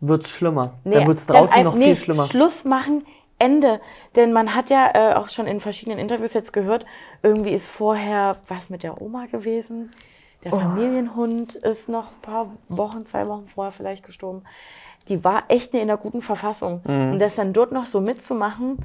wird 0.02 0.24
es 0.24 0.30
schlimmer. 0.32 0.74
Nee, 0.84 0.96
dann 0.96 1.08
wird 1.08 1.18
es 1.20 1.26
draußen 1.28 1.56
ein- 1.58 1.64
noch 1.66 1.76
nee, 1.76 1.86
viel 1.88 1.96
schlimmer. 1.98 2.28
Schluss 2.28 2.64
machen, 2.66 3.06
Ende. 3.38 3.80
Denn 4.16 4.32
man 4.34 4.56
hat 4.56 4.70
ja 4.70 4.90
äh, 4.94 5.14
auch 5.16 5.30
schon 5.30 5.48
in 5.48 5.60
verschiedenen 5.62 6.00
Interviews 6.00 6.34
jetzt 6.34 6.54
gehört, 6.54 6.86
irgendwie 7.24 7.52
ist 7.52 7.68
vorher 7.70 8.38
was 8.48 8.70
mit 8.70 8.84
der 8.84 9.02
Oma 9.02 9.26
gewesen. 9.28 9.92
Der 10.46 10.54
Oh. 10.54 10.60
Familienhund 10.60 11.56
ist 11.56 11.90
noch 11.90 12.08
ein 12.12 12.22
paar 12.22 12.48
Wochen, 12.70 13.06
zwei 13.06 13.28
Wochen 13.28 13.48
vorher 13.54 13.72
vielleicht 13.74 14.06
gestorben. 14.06 14.44
Die 15.10 15.22
war 15.24 15.44
echt 15.50 15.74
in 15.74 15.82
einer 15.82 15.98
guten 15.98 16.22
Verfassung. 16.22 16.82
Mhm. 16.86 17.14
Und 17.14 17.20
das 17.20 17.36
dann 17.36 17.52
dort 17.52 17.72
noch 17.74 17.86
so 17.86 18.00
mitzumachen, 18.00 18.78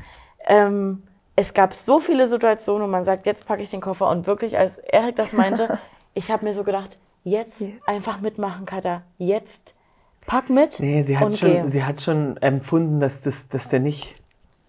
ähm, 0.47 1.03
es 1.37 1.53
gab 1.55 1.75
so 1.75 1.99
viele 1.99 2.29
Situationen, 2.29 2.83
wo 2.87 2.91
man 2.91 3.05
sagt, 3.05 3.27
jetzt 3.27 3.47
packe 3.47 3.63
ich 3.63 3.71
den 3.71 3.81
Koffer. 3.81 4.09
Und 4.09 4.27
wirklich, 4.27 4.57
als 4.59 4.79
Erik 4.79 5.17
das 5.17 5.33
meinte, 5.33 5.79
ich 6.15 6.31
habe 6.31 6.45
mir 6.47 6.55
so 6.55 6.65
gedacht, 6.65 6.99
jetzt, 7.25 7.61
Jetzt. 7.61 7.75
einfach 7.87 8.21
mitmachen, 8.21 8.67
Katha. 8.67 9.03
Jetzt 9.19 9.75
pack 10.27 10.49
mit. 10.51 10.81
Nee, 10.81 11.03
sie 11.03 11.19
hat, 11.19 11.27
und 11.27 11.39
schon, 11.39 11.51
geh. 11.53 11.67
sie 11.69 11.85
hat 11.85 12.01
schon 12.01 12.37
empfunden, 12.39 13.01
dass, 13.01 13.21
das, 13.21 13.49
dass 13.49 13.69
der 13.69 13.81
nicht 13.81 14.17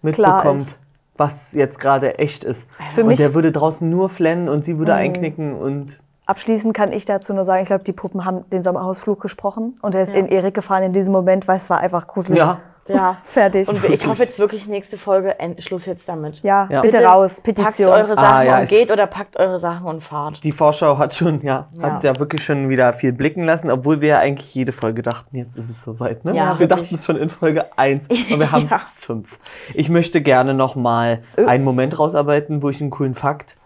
mitbekommt, 0.02 0.76
was 1.16 1.52
jetzt 1.52 1.80
gerade 1.80 2.18
echt 2.18 2.44
ist. 2.44 2.68
Für 2.90 3.02
und 3.02 3.08
mich- 3.08 3.18
der 3.18 3.34
würde 3.34 3.52
draußen 3.52 3.88
nur 3.88 4.08
flennen 4.08 4.48
und 4.48 4.64
sie 4.64 4.78
würde 4.78 4.92
Mhm. 4.92 4.98
einknicken 4.98 5.54
und 5.54 6.00
Abschließend 6.28 6.74
kann 6.74 6.92
ich 6.92 7.04
dazu 7.04 7.32
nur 7.34 7.44
sagen, 7.44 7.62
ich 7.62 7.68
glaube, 7.68 7.84
die 7.84 7.92
Puppen 7.92 8.24
haben 8.24 8.44
den 8.50 8.60
Sommerhausflug 8.60 9.20
gesprochen 9.20 9.78
und 9.80 9.94
er 9.94 10.02
ist 10.02 10.12
in 10.12 10.26
Erik 10.26 10.54
gefahren 10.54 10.82
in 10.82 10.92
diesem 10.92 11.12
Moment, 11.12 11.46
weil 11.46 11.56
es 11.56 11.70
war 11.70 11.78
einfach 11.78 12.08
gruselig. 12.08 12.38
ja, 12.40 12.58
Ja. 12.88 13.16
Fertig. 13.24 13.68
Und 13.68 13.84
ich 13.84 14.06
hoffe 14.06 14.22
jetzt 14.22 14.38
wirklich 14.38 14.66
nächste 14.68 14.96
Folge, 14.98 15.38
End, 15.40 15.62
Schluss 15.62 15.86
jetzt 15.86 16.08
damit. 16.08 16.42
ja, 16.42 16.68
Ja. 16.70 16.80
bitte, 16.80 17.02
raus, 17.04 17.40
Petition. 17.40 17.90
Packt 17.90 18.04
eure 18.04 18.14
Sachen 18.14 18.34
Ah, 18.36 18.42
ja, 18.42 18.58
und 18.60 18.68
geht 18.68 18.90
oder 18.90 19.06
packt 19.06 19.36
eure 19.38 19.58
Sachen 19.58 19.86
und 19.86 20.02
fahrt. 20.02 20.42
die 20.44 20.52
Vorschau 20.52 20.96
hat 20.98 21.14
schon, 21.14 21.40
ja, 21.42 21.68
hat 21.80 22.04
ja 22.04 22.18
wirklich 22.18 22.44
schon 22.44 22.68
wieder 22.68 22.92
viel 22.92 23.12
blicken 23.12 23.44
lassen, 23.44 23.70
obwohl 23.70 24.00
wir 24.00 24.08
ja 24.08 24.18
eigentlich 24.20 24.54
jede 24.54 24.72
Folge 24.72 25.02
dachten, 25.02 25.36
jetzt 25.36 25.56
ist 25.56 25.68
es 25.70 25.82
soweit. 25.84 26.24
Ne? 26.24 26.34
Ja, 26.36 26.52
wir 26.54 26.60
wirklich. 26.60 26.68
dachten 26.80 26.94
es 26.94 27.04
schon 27.04 27.16
in 27.16 27.28
Folge 27.28 27.76
1 27.76 28.08
und 28.08 28.38
wir 28.40 28.52
haben 28.52 28.66
Ja. 28.70 28.82
fünf. 28.94 29.38
Ich 29.74 29.88
möchte 29.88 30.20
gerne 30.20 30.54
noch 30.54 30.76
mal 30.76 31.22
einen 31.46 31.64
Moment 31.64 31.98
rausarbeiten, 31.98 32.62
wo 32.62 32.68
ich 32.70 32.80
einen 32.80 32.90
coolen 32.90 33.14
Fakt 33.14 33.56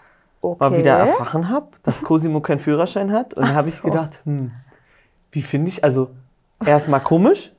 mal 0.43 0.77
wieder 0.79 0.93
erfahren 0.97 1.51
habe, 1.51 1.67
dass 1.83 2.01
Cosimo 2.03 2.41
keinen 2.41 2.61
Führerschein 2.61 3.13
hat. 3.13 3.35
Und 3.35 3.47
da 3.47 3.55
habe 3.55 3.69
ich 3.69 3.75
so. 3.77 3.83
gedacht, 3.83 4.21
hm, 4.25 4.53
wie 5.33 5.43
finde 5.43 5.69
ich, 5.69 5.85
also 5.85 6.09
erstmal 6.65 7.01
komisch, 7.01 7.53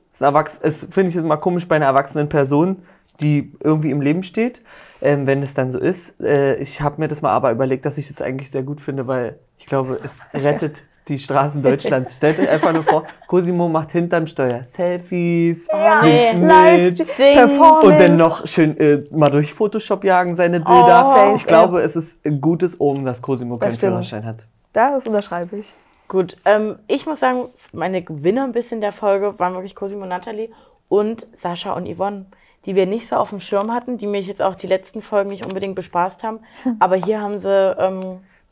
es 0.62 0.86
finde 0.90 1.10
ich 1.10 1.16
mal 1.16 1.36
komisch 1.36 1.66
bei 1.66 1.76
einer 1.76 1.86
erwachsenen 1.86 2.28
Person, 2.28 2.82
die 3.20 3.52
irgendwie 3.62 3.90
im 3.90 4.00
Leben 4.00 4.22
steht, 4.22 4.62
ähm, 5.00 5.26
wenn 5.26 5.42
es 5.42 5.54
dann 5.54 5.70
so 5.70 5.78
ist. 5.78 6.20
Äh, 6.20 6.56
ich 6.56 6.80
habe 6.80 7.00
mir 7.00 7.08
das 7.08 7.22
mal 7.22 7.30
aber 7.30 7.50
überlegt, 7.50 7.84
dass 7.84 7.98
ich 7.98 8.08
das 8.08 8.22
eigentlich 8.22 8.50
sehr 8.50 8.62
gut 8.62 8.80
finde, 8.80 9.06
weil 9.06 9.38
ich 9.58 9.66
glaube, 9.66 9.98
es 10.02 10.42
rettet 10.42 10.82
die 11.08 11.18
Straßen 11.18 11.62
Deutschlands. 11.62 12.14
Stellt 12.14 12.38
euch 12.38 12.48
einfach 12.48 12.72
nur 12.72 12.84
vor, 12.84 13.04
Cosimo 13.26 13.68
macht 13.68 13.92
hinterm 13.92 14.26
Steuer 14.26 14.62
Selfies, 14.62 15.66
singt 15.66 16.40
mit 16.40 17.00
und 17.00 18.00
dann 18.00 18.16
noch 18.16 18.46
schön 18.46 18.76
äh, 18.78 19.02
mal 19.10 19.30
durch 19.30 19.52
Photoshop 19.52 20.04
jagen 20.04 20.34
seine 20.34 20.60
Bilder. 20.60 21.30
Oh, 21.32 21.36
ich 21.36 21.46
glaube, 21.46 21.82
es 21.82 21.96
ist 21.96 22.24
ein 22.24 22.40
gutes 22.40 22.80
Omen, 22.80 23.04
dass 23.04 23.20
Cosimo 23.20 23.58
keinen 23.58 23.72
stimmt. 23.72 23.92
Führerschein 23.92 24.24
hat. 24.24 24.46
Das 24.72 25.06
unterschreibe 25.06 25.56
ich. 25.56 25.72
Gut, 26.12 26.36
ähm, 26.44 26.78
ich 26.88 27.06
muss 27.06 27.20
sagen, 27.20 27.46
meine 27.72 28.02
Gewinner 28.02 28.44
ein 28.44 28.52
bisschen 28.52 28.82
der 28.82 28.92
Folge 28.92 29.38
waren 29.38 29.54
wirklich 29.54 29.74
Cosimo 29.74 30.02
und 30.02 30.10
Nathalie 30.10 30.50
und 30.90 31.26
Sascha 31.32 31.72
und 31.72 31.88
Yvonne, 31.88 32.26
die 32.66 32.74
wir 32.74 32.84
nicht 32.84 33.08
so 33.08 33.16
auf 33.16 33.30
dem 33.30 33.40
Schirm 33.40 33.72
hatten, 33.72 33.96
die 33.96 34.06
mich 34.06 34.26
jetzt 34.26 34.42
auch 34.42 34.54
die 34.54 34.66
letzten 34.66 35.00
Folgen 35.00 35.30
nicht 35.30 35.46
unbedingt 35.46 35.74
bespaßt 35.74 36.22
haben. 36.22 36.40
Aber 36.80 36.96
hier 36.96 37.22
haben 37.22 37.38
sie 37.38 37.48
ähm, 37.48 38.00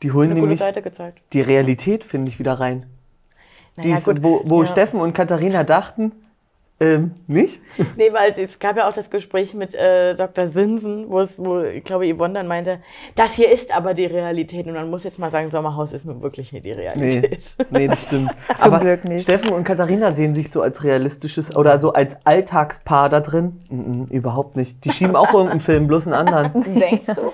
Die 0.01 0.11
holen 0.11 0.31
eine 0.31 0.39
gute 0.39 0.55
Seite 0.55 0.81
gezeigt. 0.81 1.21
die 1.33 1.41
Realität, 1.41 2.03
finde 2.03 2.29
ich, 2.29 2.39
wieder 2.39 2.53
rein. 2.53 2.87
Naja, 3.75 3.99
gut, 3.99 4.23
wo 4.23 4.41
wo 4.43 4.63
ja. 4.63 4.67
Steffen 4.67 4.99
und 4.99 5.13
Katharina 5.13 5.63
dachten, 5.63 6.13
ähm, 6.81 7.11
nicht? 7.27 7.61
Nee, 7.95 8.11
weil 8.13 8.33
es 8.37 8.57
gab 8.57 8.77
ja 8.77 8.87
auch 8.87 8.93
das 8.93 9.09
Gespräch 9.09 9.53
mit 9.53 9.75
äh, 9.75 10.15
Dr. 10.15 10.47
Sinsen, 10.47 11.09
wo 11.09 11.19
es, 11.19 11.37
wo 11.37 11.59
ich 11.61 11.83
glaube, 11.83 12.11
Yvonne 12.11 12.33
dann 12.33 12.47
meinte, 12.47 12.79
das 13.15 13.33
hier 13.33 13.51
ist 13.51 13.73
aber 13.75 13.93
die 13.93 14.05
Realität. 14.05 14.65
Und 14.65 14.73
man 14.73 14.89
muss 14.89 15.03
jetzt 15.03 15.19
mal 15.19 15.29
sagen, 15.29 15.49
Sommerhaus 15.49 15.93
ist 15.93 16.05
nun 16.05 16.21
wirklich 16.21 16.51
nicht 16.51 16.65
die 16.65 16.71
Nee, 16.71 16.81
Realität. 16.81 17.55
nee, 17.69 17.87
das 17.87 18.03
stimmt. 18.03 18.29
Zum 18.55 18.73
Aber 18.73 18.79
Glück 18.79 19.05
nicht. 19.05 19.23
Steffen 19.23 19.51
und 19.51 19.63
Katharina 19.63 20.11
sehen 20.11 20.33
sich 20.33 20.49
so 20.49 20.61
als 20.61 20.83
realistisches 20.83 21.55
oder 21.55 21.77
so 21.77 21.93
als 21.93 22.17
Alltagspaar 22.25 23.09
da 23.09 23.19
drin. 23.19 23.61
Mm 23.69 23.81
-mm, 23.81 24.11
überhaupt 24.11 24.55
nicht. 24.55 24.83
Die 24.85 24.91
schieben 24.91 25.15
auch 25.15 25.33
irgendeinen 25.33 25.59
Film, 25.59 25.87
bloß 25.87 26.07
einen 26.07 26.15
anderen. 26.15 26.63
Denkst 26.63 27.05
du? 27.15 27.31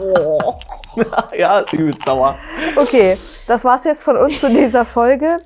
oh. 0.00 0.54
ja, 1.36 1.64
übel 1.72 1.94
sauer. 2.04 2.36
Okay, 2.76 3.16
das 3.46 3.64
war's 3.64 3.84
jetzt 3.84 4.02
von 4.02 4.16
uns 4.16 4.40
zu 4.40 4.48
dieser 4.48 4.84
Folge. 4.84 5.38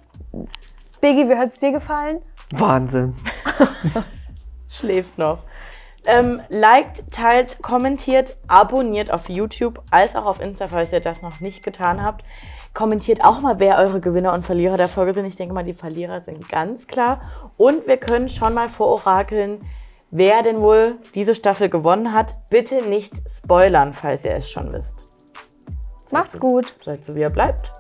Biggie, 1.01 1.29
wie 1.29 1.37
hat 1.37 1.51
es 1.51 1.59
dir 1.59 1.73
gefallen? 1.73 2.21
Wahnsinn. 2.52 3.14
Schläft 4.68 5.18
noch. 5.18 5.40
Ähm, 6.04 6.40
liked, 6.48 7.11
teilt, 7.11 7.61
kommentiert, 7.61 8.37
abonniert 8.46 9.12
auf 9.12 9.28
YouTube 9.28 9.82
als 9.90 10.16
auch 10.16 10.24
auf 10.24 10.40
Insta, 10.40 10.68
falls 10.68 10.92
ihr 10.92 11.00
das 11.00 11.20
noch 11.20 11.40
nicht 11.40 11.62
getan 11.62 12.02
habt. 12.02 12.24
Kommentiert 12.72 13.24
auch 13.24 13.40
mal, 13.40 13.58
wer 13.58 13.76
eure 13.78 14.00
Gewinner 14.00 14.32
und 14.32 14.44
Verlierer 14.44 14.76
der 14.76 14.88
Folge 14.88 15.12
sind. 15.12 15.26
Ich 15.26 15.37
denke 15.37 15.52
mal, 15.52 15.64
die 15.64 15.74
Verlierer 15.74 16.20
sind 16.20 16.48
ganz 16.48 16.87
klar. 16.87 17.20
Und 17.56 17.87
wir 17.87 17.96
können 17.96 18.28
schon 18.28 18.54
mal 18.54 18.68
vororakeln, 18.68 19.58
wer 20.11 20.42
denn 20.42 20.61
wohl 20.61 20.96
diese 21.14 21.34
Staffel 21.34 21.68
gewonnen 21.68 22.12
hat. 22.12 22.37
Bitte 22.48 22.88
nicht 22.88 23.14
spoilern, 23.28 23.92
falls 23.94 24.24
ihr 24.24 24.37
es 24.37 24.50
schon 24.50 24.72
wisst. 24.72 24.94
Macht's 26.12 26.38
gut. 26.38 26.74
Seid 26.84 27.04
so, 27.04 27.14
wie 27.14 27.20
ihr 27.20 27.30
bleibt. 27.30 27.72